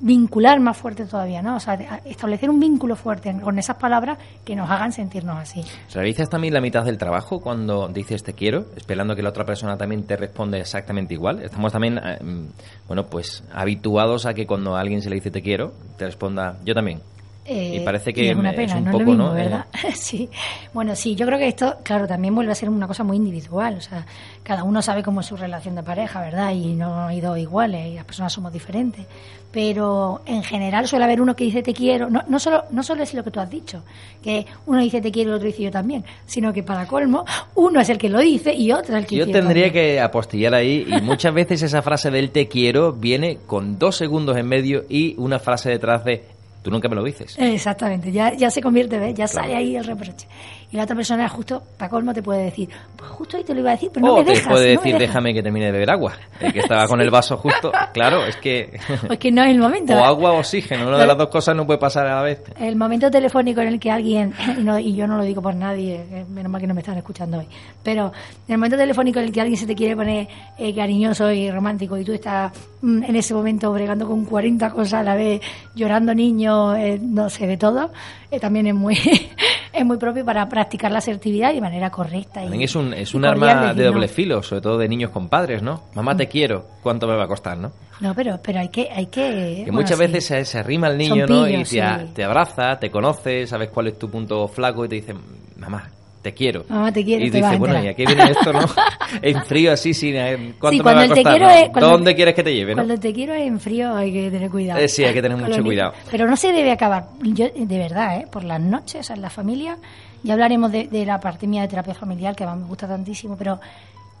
vincular 0.00 0.60
más 0.60 0.76
fuerte 0.76 1.06
todavía, 1.06 1.40
¿no? 1.40 1.56
O 1.56 1.60
sea, 1.60 1.74
establecer 2.04 2.50
un 2.50 2.60
vínculo 2.60 2.96
fuerte 2.96 3.34
con 3.40 3.58
esas 3.58 3.76
palabras 3.76 4.18
que 4.44 4.54
nos 4.56 4.68
hagan 4.68 4.92
sentirnos 4.92 5.38
así. 5.38 5.62
¿Realizas 5.92 6.28
también 6.28 6.52
la 6.52 6.60
mitad 6.60 6.84
del 6.84 6.98
trabajo 6.98 7.40
cuando 7.40 7.88
dices 7.88 8.22
te 8.22 8.34
quiero, 8.34 8.66
esperando 8.76 9.14
que 9.14 9.22
la 9.22 9.30
otra 9.30 9.44
persona 9.44 9.76
también 9.78 10.04
te 10.04 10.16
responda 10.16 10.58
exactamente 10.58 11.14
igual? 11.14 11.42
Estamos 11.42 11.72
también, 11.72 11.98
eh, 11.98 12.18
mm, 12.22 12.46
bueno, 12.86 13.06
pues 13.06 13.44
habituados 13.52 14.26
a 14.26 14.34
que 14.34 14.46
cuando 14.46 14.76
a 14.76 14.80
alguien 14.80 15.00
se 15.00 15.08
le 15.08 15.16
dice 15.16 15.30
te 15.30 15.42
quiero, 15.42 15.72
te 15.96 16.04
responda 16.04 16.58
yo 16.64 16.74
también. 16.74 17.00
Eh, 17.46 17.76
y 17.76 17.80
parece 17.84 18.12
que 18.14 18.30
es 18.30 18.36
una 18.36 18.52
pena, 18.52 18.76
un 18.76 18.84
no 18.84 18.90
poco, 18.92 19.02
es 19.02 19.06
lo 19.06 19.12
mismo, 19.12 19.28
¿no? 19.28 19.34
¿verdad? 19.34 19.66
sí. 19.94 20.30
Bueno, 20.72 20.96
sí, 20.96 21.14
yo 21.14 21.26
creo 21.26 21.38
que 21.38 21.48
esto, 21.48 21.76
claro, 21.82 22.06
también 22.06 22.34
vuelve 22.34 22.52
a 22.52 22.54
ser 22.54 22.70
una 22.70 22.86
cosa 22.86 23.04
muy 23.04 23.16
individual. 23.18 23.76
O 23.76 23.80
sea, 23.80 24.06
cada 24.42 24.64
uno 24.64 24.80
sabe 24.80 25.02
cómo 25.02 25.20
es 25.20 25.26
su 25.26 25.36
relación 25.36 25.74
de 25.74 25.82
pareja, 25.82 26.20
¿verdad? 26.22 26.52
Y 26.52 26.74
no 26.74 27.06
ha 27.06 27.14
ido 27.14 27.36
iguales 27.36 27.86
y 27.88 27.94
las 27.94 28.04
personas 28.04 28.32
somos 28.32 28.52
diferentes. 28.52 29.06
Pero 29.52 30.22
en 30.26 30.42
general 30.42 30.88
suele 30.88 31.04
haber 31.04 31.20
uno 31.20 31.36
que 31.36 31.44
dice 31.44 31.62
te 31.62 31.72
quiero. 31.72 32.10
No, 32.10 32.24
no, 32.26 32.40
solo, 32.40 32.64
no 32.70 32.82
solo 32.82 33.04
es 33.04 33.14
lo 33.14 33.22
que 33.22 33.30
tú 33.30 33.38
has 33.38 33.50
dicho, 33.50 33.82
que 34.22 34.44
uno 34.66 34.80
dice 34.80 35.00
te 35.00 35.12
quiero 35.12 35.30
y 35.30 35.32
el 35.32 35.36
otro 35.36 35.46
dice 35.46 35.62
yo 35.62 35.70
también, 35.70 36.04
sino 36.26 36.52
que 36.52 36.64
para 36.64 36.86
colmo, 36.86 37.24
uno 37.54 37.80
es 37.80 37.88
el 37.88 37.98
que 37.98 38.08
lo 38.08 38.18
dice 38.18 38.52
y 38.52 38.72
otro 38.72 38.96
es 38.96 39.02
el 39.02 39.06
que 39.06 39.16
Yo 39.16 39.26
dice 39.26 39.38
tendría 39.38 39.66
también. 39.66 39.72
que 39.94 40.00
apostillar 40.00 40.54
ahí 40.54 40.84
y 40.88 41.00
muchas 41.02 41.32
veces 41.32 41.62
esa 41.62 41.82
frase 41.82 42.10
del 42.10 42.30
te 42.30 42.48
quiero 42.48 42.92
viene 42.92 43.38
con 43.46 43.78
dos 43.78 43.96
segundos 43.96 44.36
en 44.36 44.48
medio 44.48 44.84
y 44.88 45.14
una 45.18 45.38
frase 45.38 45.70
detrás 45.70 46.04
de 46.04 46.33
tú 46.64 46.70
nunca 46.70 46.88
me 46.88 46.96
lo 46.96 47.04
dices. 47.04 47.36
Exactamente, 47.38 48.10
ya, 48.10 48.32
ya 48.32 48.50
se 48.50 48.62
convierte, 48.62 48.98
¿ves? 48.98 49.14
Ya 49.14 49.28
sale 49.28 49.54
ahí 49.54 49.76
el 49.76 49.84
reproche. 49.84 50.26
Y 50.74 50.76
la 50.76 50.82
otra 50.82 50.96
persona, 50.96 51.28
justo, 51.28 51.62
para 51.78 51.88
colmo, 51.88 52.12
te 52.12 52.20
puede 52.20 52.46
decir, 52.46 52.68
pues 52.96 53.08
justo 53.12 53.36
ahí 53.36 53.44
te 53.44 53.54
lo 53.54 53.60
iba 53.60 53.70
a 53.70 53.74
decir, 53.74 53.90
pero 53.94 54.06
no 54.06 54.14
o 54.14 54.18
me 54.18 54.24
te 54.24 54.30
dejas. 54.32 54.48
puede 54.48 54.74
no 54.74 54.80
decir 54.80 54.92
dejas". 54.94 55.00
déjame 55.08 55.32
que 55.32 55.40
termine 55.40 55.66
de 55.66 55.70
beber 55.72 55.90
agua, 55.92 56.14
el 56.40 56.52
que 56.52 56.58
estaba 56.58 56.88
con 56.88 57.00
el 57.00 57.10
vaso 57.10 57.36
justo. 57.36 57.70
Claro, 57.92 58.26
es 58.26 58.36
que 58.38 58.76
Pues 59.06 59.20
que 59.20 59.30
no 59.30 59.44
es 59.44 59.50
el 59.52 59.58
momento. 59.60 59.94
o 59.94 60.02
agua 60.04 60.32
o 60.32 60.38
oxígeno, 60.40 60.88
una 60.88 60.98
de 60.98 61.06
las 61.06 61.16
dos 61.16 61.28
cosas 61.28 61.54
no 61.54 61.64
puede 61.64 61.78
pasar 61.78 62.08
a 62.08 62.16
la 62.16 62.22
vez. 62.22 62.42
El 62.58 62.74
momento 62.74 63.08
telefónico 63.08 63.60
en 63.60 63.68
el 63.68 63.78
que 63.78 63.92
alguien, 63.92 64.34
y, 64.58 64.62
no- 64.64 64.78
y 64.80 64.96
yo 64.96 65.06
no 65.06 65.16
lo 65.16 65.22
digo 65.22 65.40
por 65.40 65.54
nadie, 65.54 66.04
eh, 66.10 66.24
menos 66.28 66.50
mal 66.50 66.60
que 66.60 66.66
no 66.66 66.74
me 66.74 66.80
están 66.80 66.96
escuchando 66.98 67.38
hoy, 67.38 67.46
pero 67.84 68.10
el 68.48 68.56
momento 68.58 68.76
telefónico 68.76 69.20
en 69.20 69.26
el 69.26 69.32
que 69.32 69.40
alguien 69.42 69.56
se 69.56 69.66
te 69.68 69.76
quiere 69.76 69.94
poner 69.94 70.26
eh, 70.58 70.74
cariñoso 70.74 71.30
y 71.30 71.52
romántico 71.52 71.96
y 71.98 72.04
tú 72.04 72.12
estás 72.14 72.50
mm, 72.82 73.04
en 73.04 73.14
ese 73.14 73.32
momento 73.32 73.72
bregando 73.72 74.08
con 74.08 74.24
40 74.24 74.70
cosas 74.70 74.94
a 74.94 75.02
la 75.04 75.14
vez, 75.14 75.40
llorando 75.76 76.12
niños, 76.16 76.76
eh, 76.78 76.98
no 77.00 77.30
sé, 77.30 77.46
de 77.46 77.56
todo, 77.58 77.84
eh, 77.84 78.23
también 78.40 78.66
es 78.66 78.74
muy, 78.74 78.96
es 79.72 79.84
muy 79.84 79.96
propio 79.96 80.24
para 80.24 80.48
practicar 80.48 80.90
la 80.90 80.98
asertividad 80.98 81.52
y 81.52 81.56
de 81.56 81.60
manera 81.60 81.90
correcta. 81.90 82.40
Y, 82.40 82.44
También 82.44 82.62
es 82.62 82.74
un, 82.76 82.94
es 82.94 83.12
y 83.12 83.16
un 83.16 83.24
arma 83.24 83.74
de 83.74 83.84
no. 83.84 83.92
doble 83.92 84.08
filo, 84.08 84.42
sobre 84.42 84.62
todo 84.62 84.78
de 84.78 84.88
niños 84.88 85.10
con 85.10 85.28
padres, 85.28 85.62
¿no? 85.62 85.84
Mamá 85.94 86.16
te 86.16 86.28
quiero, 86.28 86.66
¿cuánto 86.82 87.06
me 87.06 87.16
va 87.16 87.24
a 87.24 87.28
costar, 87.28 87.58
no? 87.58 87.72
No, 88.00 88.14
pero, 88.14 88.40
pero 88.42 88.60
hay 88.60 88.68
que... 88.68 88.88
Hay 88.90 89.06
que, 89.06 89.20
Que 89.20 89.62
bueno, 89.66 89.72
muchas 89.80 89.96
sí. 89.96 90.04
veces 90.04 90.24
se, 90.24 90.44
se 90.44 90.58
arrima 90.58 90.88
el 90.88 90.98
niño, 90.98 91.26
¿no? 91.26 91.48
Y 91.48 91.64
sí. 91.64 91.78
te 92.14 92.24
abraza, 92.24 92.78
te 92.78 92.90
conoce, 92.90 93.46
sabes 93.46 93.70
cuál 93.70 93.88
es 93.88 93.98
tu 93.98 94.10
punto 94.10 94.46
flaco 94.48 94.84
y 94.84 94.88
te 94.88 94.96
dice, 94.96 95.14
mamá, 95.56 95.88
te 96.24 96.34
quiero. 96.34 96.64
Mamá, 96.68 96.90
te 96.90 97.04
quiero, 97.04 97.24
Y 97.24 97.30
te 97.30 97.40
vas 97.40 97.46
a 97.46 97.52
dices, 97.52 97.58
bueno, 97.60 97.74
¿y 97.74 97.86
enterar". 97.86 97.92
a 97.92 97.96
qué 97.96 98.06
viene 98.06 98.30
esto, 98.32 98.52
no? 98.52 98.60
en 99.22 99.44
frío 99.44 99.72
así, 99.72 99.94
sin... 99.94 100.16
eh, 100.16 100.54
¿Cuánto 100.58 100.70
Sí, 100.70 100.76
me 100.78 100.82
cuando 100.82 100.98
va 101.00 101.04
a 101.04 101.08
costar? 101.08 101.40
no? 101.40 101.50
es- 101.50 101.68
cuando- 101.70 101.90
¿Dónde 101.90 102.14
quieres 102.16 102.34
que 102.34 102.42
te 102.42 102.52
lleve, 102.54 102.72
no? 102.74 102.82
Cuando 102.82 102.98
te 103.00 103.12
quiero 103.12 103.34
en 103.34 103.60
frío 103.60 103.94
hay 103.94 104.12
que 104.12 104.30
tener 104.30 104.50
cuidado. 104.50 104.80
Eh, 104.80 104.88
sí, 104.88 105.04
hay 105.04 105.14
que 105.14 105.22
tener 105.22 105.38
mucho 105.38 105.62
cuidado. 105.62 105.92
Pero 106.10 106.26
no 106.26 106.36
se 106.36 106.52
debe 106.52 106.72
acabar, 106.72 107.04
yo 107.22 107.46
de 107.54 107.78
verdad, 107.78 108.16
¿eh? 108.18 108.26
por 108.28 108.42
las 108.42 108.60
noches, 108.60 109.00
o 109.00 109.02
sea, 109.04 109.14
en 109.16 109.22
la 109.22 109.30
familia, 109.30 109.76
ya 110.24 110.32
hablaremos 110.32 110.72
de, 110.72 110.88
de 110.88 111.06
la 111.06 111.20
parte 111.20 111.46
mía 111.46 111.62
de 111.62 111.68
terapia 111.68 111.94
familiar, 111.94 112.34
que 112.34 112.44
a 112.44 112.54
mí 112.54 112.62
me 112.62 112.68
gusta 112.68 112.88
tantísimo, 112.88 113.36
pero 113.36 113.60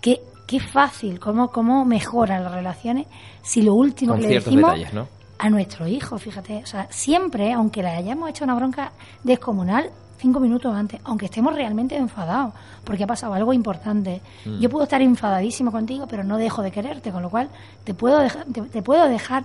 qué, 0.00 0.20
qué 0.46 0.60
fácil, 0.60 1.18
cómo, 1.18 1.48
cómo 1.48 1.84
mejoran 1.84 2.44
las 2.44 2.52
relaciones 2.52 3.06
si 3.42 3.62
lo 3.62 3.72
último 3.74 4.12
Con 4.12 4.20
que 4.20 4.28
le 4.28 4.34
decimos 4.34 4.70
detalles, 4.72 4.92
¿no? 4.92 5.08
a 5.38 5.50
nuestro 5.50 5.86
hijo, 5.88 6.16
fíjate, 6.18 6.58
o 6.62 6.66
sea, 6.66 6.86
siempre, 6.90 7.52
aunque 7.52 7.82
le 7.82 7.88
hayamos 7.88 8.30
hecho 8.30 8.44
una 8.44 8.54
bronca 8.54 8.92
descomunal, 9.24 9.90
cinco 10.16 10.40
minutos 10.40 10.74
antes, 10.74 11.00
aunque 11.04 11.26
estemos 11.26 11.54
realmente 11.54 11.96
enfadados, 11.96 12.54
porque 12.84 13.04
ha 13.04 13.06
pasado 13.06 13.34
algo 13.34 13.52
importante. 13.52 14.22
Mm. 14.44 14.60
Yo 14.60 14.70
puedo 14.70 14.84
estar 14.84 15.02
enfadadísimo 15.02 15.70
contigo, 15.70 16.06
pero 16.08 16.24
no 16.24 16.38
dejo 16.38 16.62
de 16.62 16.70
quererte, 16.70 17.12
con 17.12 17.22
lo 17.22 17.30
cual 17.30 17.48
te 17.84 17.94
puedo 17.94 18.18
dejar, 18.18 18.44
te, 18.46 18.62
te 18.62 18.82
puedo 18.82 19.08
dejar 19.08 19.44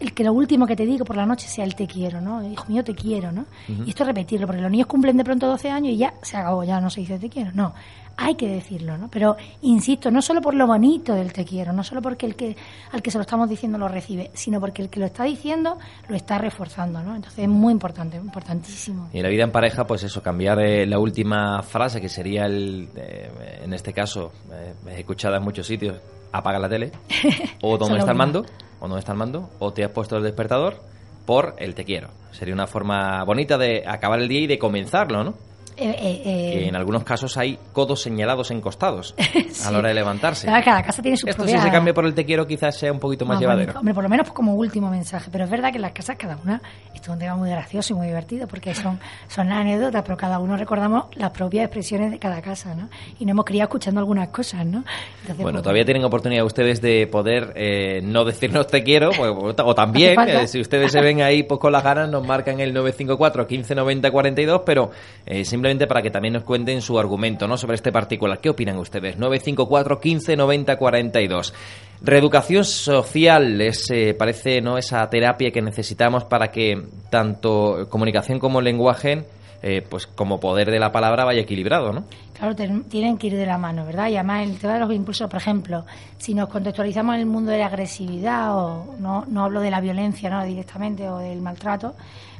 el 0.00 0.12
que 0.12 0.24
lo 0.24 0.32
último 0.32 0.66
que 0.66 0.76
te 0.76 0.86
digo 0.86 1.04
por 1.04 1.16
la 1.16 1.26
noche 1.26 1.48
sea 1.48 1.64
el 1.64 1.74
te 1.74 1.86
quiero, 1.86 2.20
¿no? 2.20 2.46
Hijo 2.46 2.64
mío, 2.68 2.84
te 2.84 2.94
quiero, 2.94 3.32
¿no? 3.32 3.46
Y 3.68 3.90
esto 3.90 4.02
es 4.02 4.06
repetirlo, 4.08 4.46
porque 4.46 4.62
los 4.62 4.70
niños 4.70 4.86
cumplen 4.86 5.16
de 5.16 5.24
pronto 5.24 5.46
12 5.46 5.70
años 5.70 5.92
y 5.92 5.96
ya 5.96 6.14
se 6.22 6.36
acabó, 6.36 6.64
ya 6.64 6.80
no 6.80 6.90
se 6.90 7.00
dice 7.00 7.18
te 7.18 7.28
quiero, 7.28 7.52
no. 7.54 7.74
Hay 8.16 8.36
que 8.36 8.48
decirlo, 8.48 8.96
¿no? 8.96 9.08
Pero 9.10 9.36
insisto, 9.62 10.10
no 10.10 10.22
solo 10.22 10.40
por 10.40 10.54
lo 10.54 10.66
bonito 10.66 11.14
del 11.14 11.32
te 11.32 11.44
quiero, 11.44 11.72
no 11.72 11.82
solo 11.82 12.00
porque 12.00 12.26
el 12.26 12.36
que 12.36 12.56
al 12.92 13.02
que 13.02 13.10
se 13.10 13.18
lo 13.18 13.22
estamos 13.22 13.48
diciendo 13.48 13.78
lo 13.78 13.88
recibe, 13.88 14.30
sino 14.34 14.60
porque 14.60 14.82
el 14.82 14.88
que 14.88 15.00
lo 15.00 15.06
está 15.06 15.24
diciendo 15.24 15.78
lo 16.08 16.16
está 16.16 16.38
reforzando, 16.38 17.02
¿no? 17.02 17.16
Entonces 17.16 17.40
es 17.40 17.48
muy 17.48 17.72
importante, 17.72 18.16
importantísimo. 18.16 19.08
Y 19.12 19.18
en 19.18 19.22
la 19.24 19.28
vida 19.28 19.44
en 19.44 19.50
pareja, 19.50 19.86
pues 19.86 20.02
eso, 20.04 20.22
cambiar 20.22 20.60
eh, 20.60 20.86
la 20.86 20.98
última 20.98 21.62
frase, 21.62 22.00
que 22.00 22.08
sería 22.08 22.46
el, 22.46 22.88
eh, 22.96 23.30
en 23.64 23.72
este 23.72 23.92
caso, 23.92 24.32
eh, 24.52 24.74
he 24.88 25.00
escuchado 25.00 25.36
en 25.36 25.42
muchos 25.42 25.66
sitios, 25.66 25.98
apaga 26.32 26.58
la 26.58 26.68
tele, 26.68 26.92
o 27.62 27.76
dónde 27.78 27.98
está 27.98 28.12
el 28.12 28.18
mando, 28.18 28.44
o 28.80 28.86
dónde 28.86 29.00
está 29.00 29.12
el 29.12 29.18
mando, 29.18 29.50
o 29.58 29.72
te 29.72 29.84
has 29.84 29.90
puesto 29.90 30.16
el 30.16 30.22
despertador 30.22 30.80
por 31.26 31.56
el 31.58 31.74
te 31.74 31.84
quiero. 31.84 32.08
Sería 32.32 32.54
una 32.54 32.66
forma 32.66 33.24
bonita 33.24 33.56
de 33.58 33.84
acabar 33.86 34.20
el 34.20 34.28
día 34.28 34.40
y 34.40 34.46
de 34.46 34.58
comenzarlo, 34.58 35.24
¿no? 35.24 35.34
Eh, 35.76 35.90
eh, 35.90 36.22
eh, 36.24 36.68
en 36.68 36.76
algunos 36.76 37.02
casos 37.02 37.36
hay 37.36 37.58
codos 37.72 38.00
señalados 38.00 38.50
encostados 38.52 39.14
a 39.66 39.70
la 39.72 39.78
hora 39.78 39.88
de 39.88 39.94
levantarse. 39.94 40.46
cada, 40.46 40.62
cada 40.62 40.82
casa 40.82 41.02
tiene 41.02 41.16
su 41.16 41.26
Esto 41.26 41.42
propia... 41.42 41.58
si 41.58 41.64
se 41.64 41.72
cambia 41.72 41.92
por 41.92 42.06
el 42.06 42.14
te 42.14 42.24
quiero 42.24 42.46
quizás 42.46 42.76
sea 42.76 42.92
un 42.92 43.00
poquito 43.00 43.26
más 43.26 43.40
llevadero. 43.40 43.78
Hombre, 43.78 43.92
por 43.92 44.04
lo 44.04 44.08
menos 44.08 44.30
como 44.30 44.54
último 44.54 44.88
mensaje. 44.88 45.30
Pero 45.32 45.44
es 45.44 45.50
verdad 45.50 45.70
que 45.70 45.76
en 45.76 45.82
las 45.82 45.92
casas 45.92 46.16
cada 46.16 46.36
una, 46.36 46.62
esto 46.94 47.02
es 47.02 47.08
un 47.08 47.18
tema 47.18 47.34
muy 47.36 47.50
gracioso 47.50 47.92
y 47.92 47.96
muy 47.96 48.06
divertido 48.06 48.46
porque 48.46 48.74
son, 48.74 49.00
son 49.28 49.50
anécdotas, 49.50 50.02
pero 50.02 50.16
cada 50.16 50.38
uno 50.38 50.56
recordamos 50.56 51.06
las 51.16 51.30
propias 51.30 51.64
expresiones 51.64 52.12
de 52.12 52.18
cada 52.18 52.40
casa, 52.40 52.74
¿no? 52.74 52.88
Y 53.18 53.24
nos 53.24 53.32
hemos 53.32 53.44
criado 53.44 53.64
escuchando 53.64 54.00
algunas 54.00 54.28
cosas, 54.28 54.64
¿no? 54.64 54.84
Entonces, 55.22 55.36
Bueno, 55.38 55.56
pues, 55.56 55.62
todavía 55.64 55.84
tienen 55.84 56.04
oportunidad 56.04 56.44
ustedes 56.44 56.80
de 56.80 57.08
poder 57.08 57.52
eh, 57.56 58.00
no 58.02 58.24
decirnos 58.24 58.68
te 58.68 58.82
quiero, 58.82 59.10
pues, 59.10 59.30
o, 59.30 59.54
o 59.64 59.74
también, 59.74 60.18
eh, 60.20 60.46
si 60.46 60.60
ustedes 60.60 60.92
se 60.92 61.00
ven 61.00 61.20
ahí 61.20 61.42
pues, 61.42 61.58
con 61.58 61.72
las 61.72 61.82
ganas, 61.82 62.08
nos 62.08 62.26
marcan 62.26 62.60
el 62.60 62.72
954 62.72 63.46
15 63.46 63.74
90 63.74 64.10
42, 64.10 64.62
pero 64.64 64.90
eh, 65.26 65.44
simplemente 65.64 65.86
para 65.86 66.02
que 66.02 66.10
también 66.10 66.34
nos 66.34 66.44
cuenten 66.44 66.82
su 66.82 66.98
argumento 66.98 67.48
¿no? 67.48 67.56
sobre 67.56 67.76
este 67.76 67.90
particular. 67.90 68.38
¿Qué 68.38 68.50
opinan 68.50 68.76
ustedes? 68.76 69.16
954 69.16 69.98
15 69.98 70.36
90 70.36 70.76
42. 70.76 71.54
Reeducación 72.02 72.64
social 72.66 73.58
es, 73.62 73.90
eh, 73.90 74.12
parece, 74.12 74.60
no 74.60 74.76
esa 74.76 75.08
terapia 75.08 75.50
que 75.50 75.62
necesitamos 75.62 76.24
para 76.24 76.48
que 76.48 76.74
tanto 77.08 77.86
comunicación 77.88 78.38
como 78.38 78.60
lenguaje, 78.60 79.24
eh, 79.62 79.80
pues 79.88 80.06
como 80.06 80.38
poder 80.38 80.70
de 80.70 80.78
la 80.78 80.92
palabra 80.92 81.24
vaya 81.24 81.40
equilibrado, 81.40 81.94
¿no? 81.94 82.04
Claro, 82.34 82.54
tienen 82.54 83.16
que 83.16 83.28
ir 83.28 83.36
de 83.36 83.46
la 83.46 83.56
mano, 83.56 83.86
¿verdad? 83.86 84.08
Y 84.08 84.16
además 84.16 84.46
el 84.46 84.58
tema 84.58 84.74
de 84.74 84.80
los 84.80 84.92
impulsos, 84.92 85.30
por 85.30 85.38
ejemplo, 85.38 85.86
si 86.18 86.34
nos 86.34 86.50
contextualizamos 86.50 87.14
en 87.14 87.20
el 87.22 87.26
mundo 87.26 87.52
de 87.52 87.58
la 87.58 87.66
agresividad, 87.66 88.54
o 88.54 88.96
no, 88.98 89.24
no 89.26 89.44
hablo 89.44 89.62
de 89.62 89.70
la 89.70 89.80
violencia 89.80 90.28
¿no? 90.28 90.44
directamente 90.44 91.08
o 91.08 91.16
del 91.16 91.40
maltrato, 91.40 91.94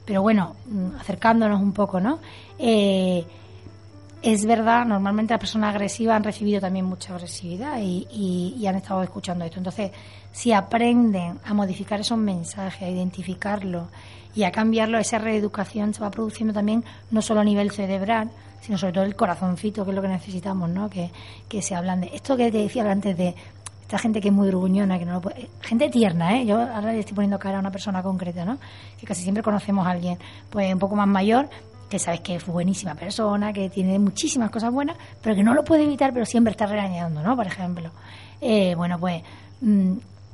pero 0.04 0.22
bueno, 0.22 0.54
acercándonos 1.00 1.60
un 1.60 1.72
poco, 1.72 2.00
¿no? 2.00 2.18
Eh, 2.58 3.24
es 4.22 4.46
verdad, 4.46 4.86
normalmente 4.86 5.34
las 5.34 5.40
personas 5.40 5.74
agresivas 5.74 6.16
han 6.16 6.24
recibido 6.24 6.60
también 6.60 6.86
mucha 6.86 7.14
agresividad 7.14 7.78
y, 7.80 8.06
y- 8.10 8.54
y 8.58 8.66
han 8.66 8.76
estado 8.76 9.02
escuchando 9.02 9.44
esto. 9.44 9.58
Entonces, 9.58 9.90
si 10.32 10.52
aprenden 10.52 11.38
a 11.44 11.52
modificar 11.52 12.00
esos 12.00 12.16
mensajes, 12.16 12.82
a 12.82 12.90
identificarlo 12.90 13.88
y 14.34 14.44
a 14.44 14.50
cambiarlo, 14.50 14.98
esa 14.98 15.18
reeducación 15.18 15.92
se 15.92 16.00
va 16.00 16.10
produciendo 16.10 16.54
también 16.54 16.84
no 17.10 17.20
solo 17.20 17.40
a 17.40 17.44
nivel 17.44 17.70
cerebral, 17.70 18.30
sino 18.62 18.78
sobre 18.78 18.94
todo 18.94 19.04
el 19.04 19.14
corazoncito, 19.14 19.84
que 19.84 19.90
es 19.90 19.94
lo 19.94 20.00
que 20.00 20.08
necesitamos, 20.08 20.70
¿no? 20.70 20.88
Que, 20.88 21.10
que 21.46 21.60
se 21.60 21.74
hablan 21.74 22.00
de 22.00 22.10
esto 22.14 22.34
que 22.34 22.50
te 22.50 22.58
decía 22.58 22.90
antes 22.90 23.16
de 23.18 23.34
esta 23.84 23.98
gente 23.98 24.20
que 24.22 24.28
es 24.28 24.34
muy 24.34 24.48
gruñona, 24.48 24.98
que 24.98 25.04
no 25.04 25.12
lo 25.12 25.20
puede, 25.20 25.50
gente 25.60 25.90
tierna, 25.90 26.38
¿eh? 26.38 26.46
Yo 26.46 26.58
ahora 26.58 26.92
le 26.92 27.00
estoy 27.00 27.14
poniendo 27.14 27.38
cara 27.38 27.58
a 27.58 27.60
una 27.60 27.70
persona 27.70 28.02
concreta, 28.02 28.42
¿no? 28.42 28.56
Que 28.98 29.06
casi 29.06 29.22
siempre 29.22 29.42
conocemos 29.42 29.86
a 29.86 29.90
alguien, 29.90 30.18
pues 30.48 30.72
un 30.72 30.78
poco 30.78 30.96
más 30.96 31.06
mayor, 31.06 31.50
que 31.90 31.98
sabes 31.98 32.20
que 32.20 32.36
es 32.36 32.46
buenísima 32.46 32.94
persona, 32.94 33.52
que 33.52 33.68
tiene 33.68 33.98
muchísimas 33.98 34.50
cosas 34.50 34.72
buenas, 34.72 34.96
pero 35.20 35.36
que 35.36 35.42
no 35.42 35.52
lo 35.52 35.64
puede 35.64 35.84
evitar, 35.84 36.14
pero 36.14 36.24
siempre 36.24 36.52
está 36.52 36.64
regañando, 36.64 37.22
¿no? 37.22 37.36
Por 37.36 37.46
ejemplo. 37.46 37.90
Eh, 38.40 38.74
bueno, 38.74 38.98
pues 38.98 39.22
mm, 39.60 39.92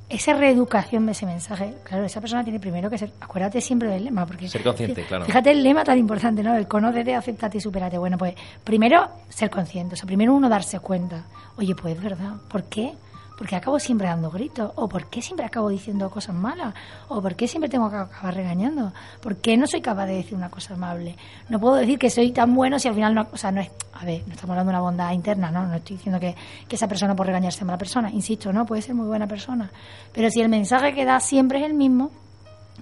esa 0.08 0.34
reeducación 0.34 1.06
de 1.06 1.12
ese 1.12 1.26
mensaje, 1.26 1.74
claro, 1.82 2.04
esa 2.04 2.20
persona 2.20 2.44
tiene 2.44 2.60
primero 2.60 2.88
que 2.88 2.98
ser, 2.98 3.10
acuérdate 3.20 3.60
siempre 3.60 3.88
del 3.90 4.04
lema, 4.04 4.26
porque 4.26 4.48
Ser 4.48 4.62
consciente, 4.62 5.02
claro. 5.02 5.24
Fíjate 5.24 5.50
el 5.50 5.64
lema 5.64 5.82
tan 5.82 5.98
importante, 5.98 6.44
¿no? 6.44 6.54
El 6.54 6.68
conócete, 6.68 7.16
acéptate 7.16 7.58
y 7.58 7.60
supérate. 7.60 7.98
Bueno, 7.98 8.16
pues 8.16 8.36
primero 8.62 9.08
ser 9.28 9.50
consciente, 9.50 9.94
o 9.94 9.96
sea, 9.96 10.06
primero 10.06 10.32
uno 10.32 10.48
darse 10.48 10.78
cuenta. 10.78 11.24
Oye, 11.56 11.74
pues 11.74 11.96
es 11.96 12.02
verdad, 12.02 12.34
¿por 12.48 12.62
qué? 12.64 12.94
Porque 13.40 13.56
acabo 13.56 13.78
siempre 13.78 14.06
dando 14.06 14.30
gritos, 14.30 14.70
o 14.74 14.86
por 14.86 15.06
qué 15.06 15.22
siempre 15.22 15.46
acabo 15.46 15.70
diciendo 15.70 16.10
cosas 16.10 16.34
malas, 16.34 16.74
o 17.08 17.22
por 17.22 17.36
qué 17.36 17.48
siempre 17.48 17.70
tengo 17.70 17.88
que 17.88 17.96
acabar 17.96 18.34
regañando, 18.34 18.92
por 19.22 19.36
qué 19.36 19.56
no 19.56 19.66
soy 19.66 19.80
capaz 19.80 20.04
de 20.04 20.16
decir 20.16 20.34
una 20.34 20.50
cosa 20.50 20.74
amable. 20.74 21.16
No 21.48 21.58
puedo 21.58 21.76
decir 21.76 21.98
que 21.98 22.10
soy 22.10 22.32
tan 22.32 22.54
bueno 22.54 22.78
si 22.78 22.88
al 22.88 22.94
final 22.94 23.14
no, 23.14 23.26
o 23.32 23.38
sea, 23.38 23.50
no 23.50 23.62
es, 23.62 23.70
a 23.94 24.04
ver, 24.04 24.24
no 24.26 24.34
estamos 24.34 24.50
hablando 24.50 24.72
de 24.72 24.76
una 24.76 24.82
bondad 24.82 25.12
interna, 25.12 25.50
¿no? 25.50 25.66
No 25.66 25.74
estoy 25.74 25.96
diciendo 25.96 26.20
que, 26.20 26.36
que 26.68 26.76
esa 26.76 26.86
persona 26.86 27.16
por 27.16 27.26
regañarse 27.26 27.60
es 27.60 27.64
mala 27.64 27.78
persona, 27.78 28.10
insisto, 28.10 28.52
no, 28.52 28.66
puede 28.66 28.82
ser 28.82 28.94
muy 28.94 29.06
buena 29.06 29.26
persona. 29.26 29.72
Pero 30.12 30.28
si 30.28 30.42
el 30.42 30.50
mensaje 30.50 30.92
que 30.92 31.06
da 31.06 31.18
siempre 31.18 31.60
es 31.60 31.64
el 31.64 31.72
mismo, 31.72 32.10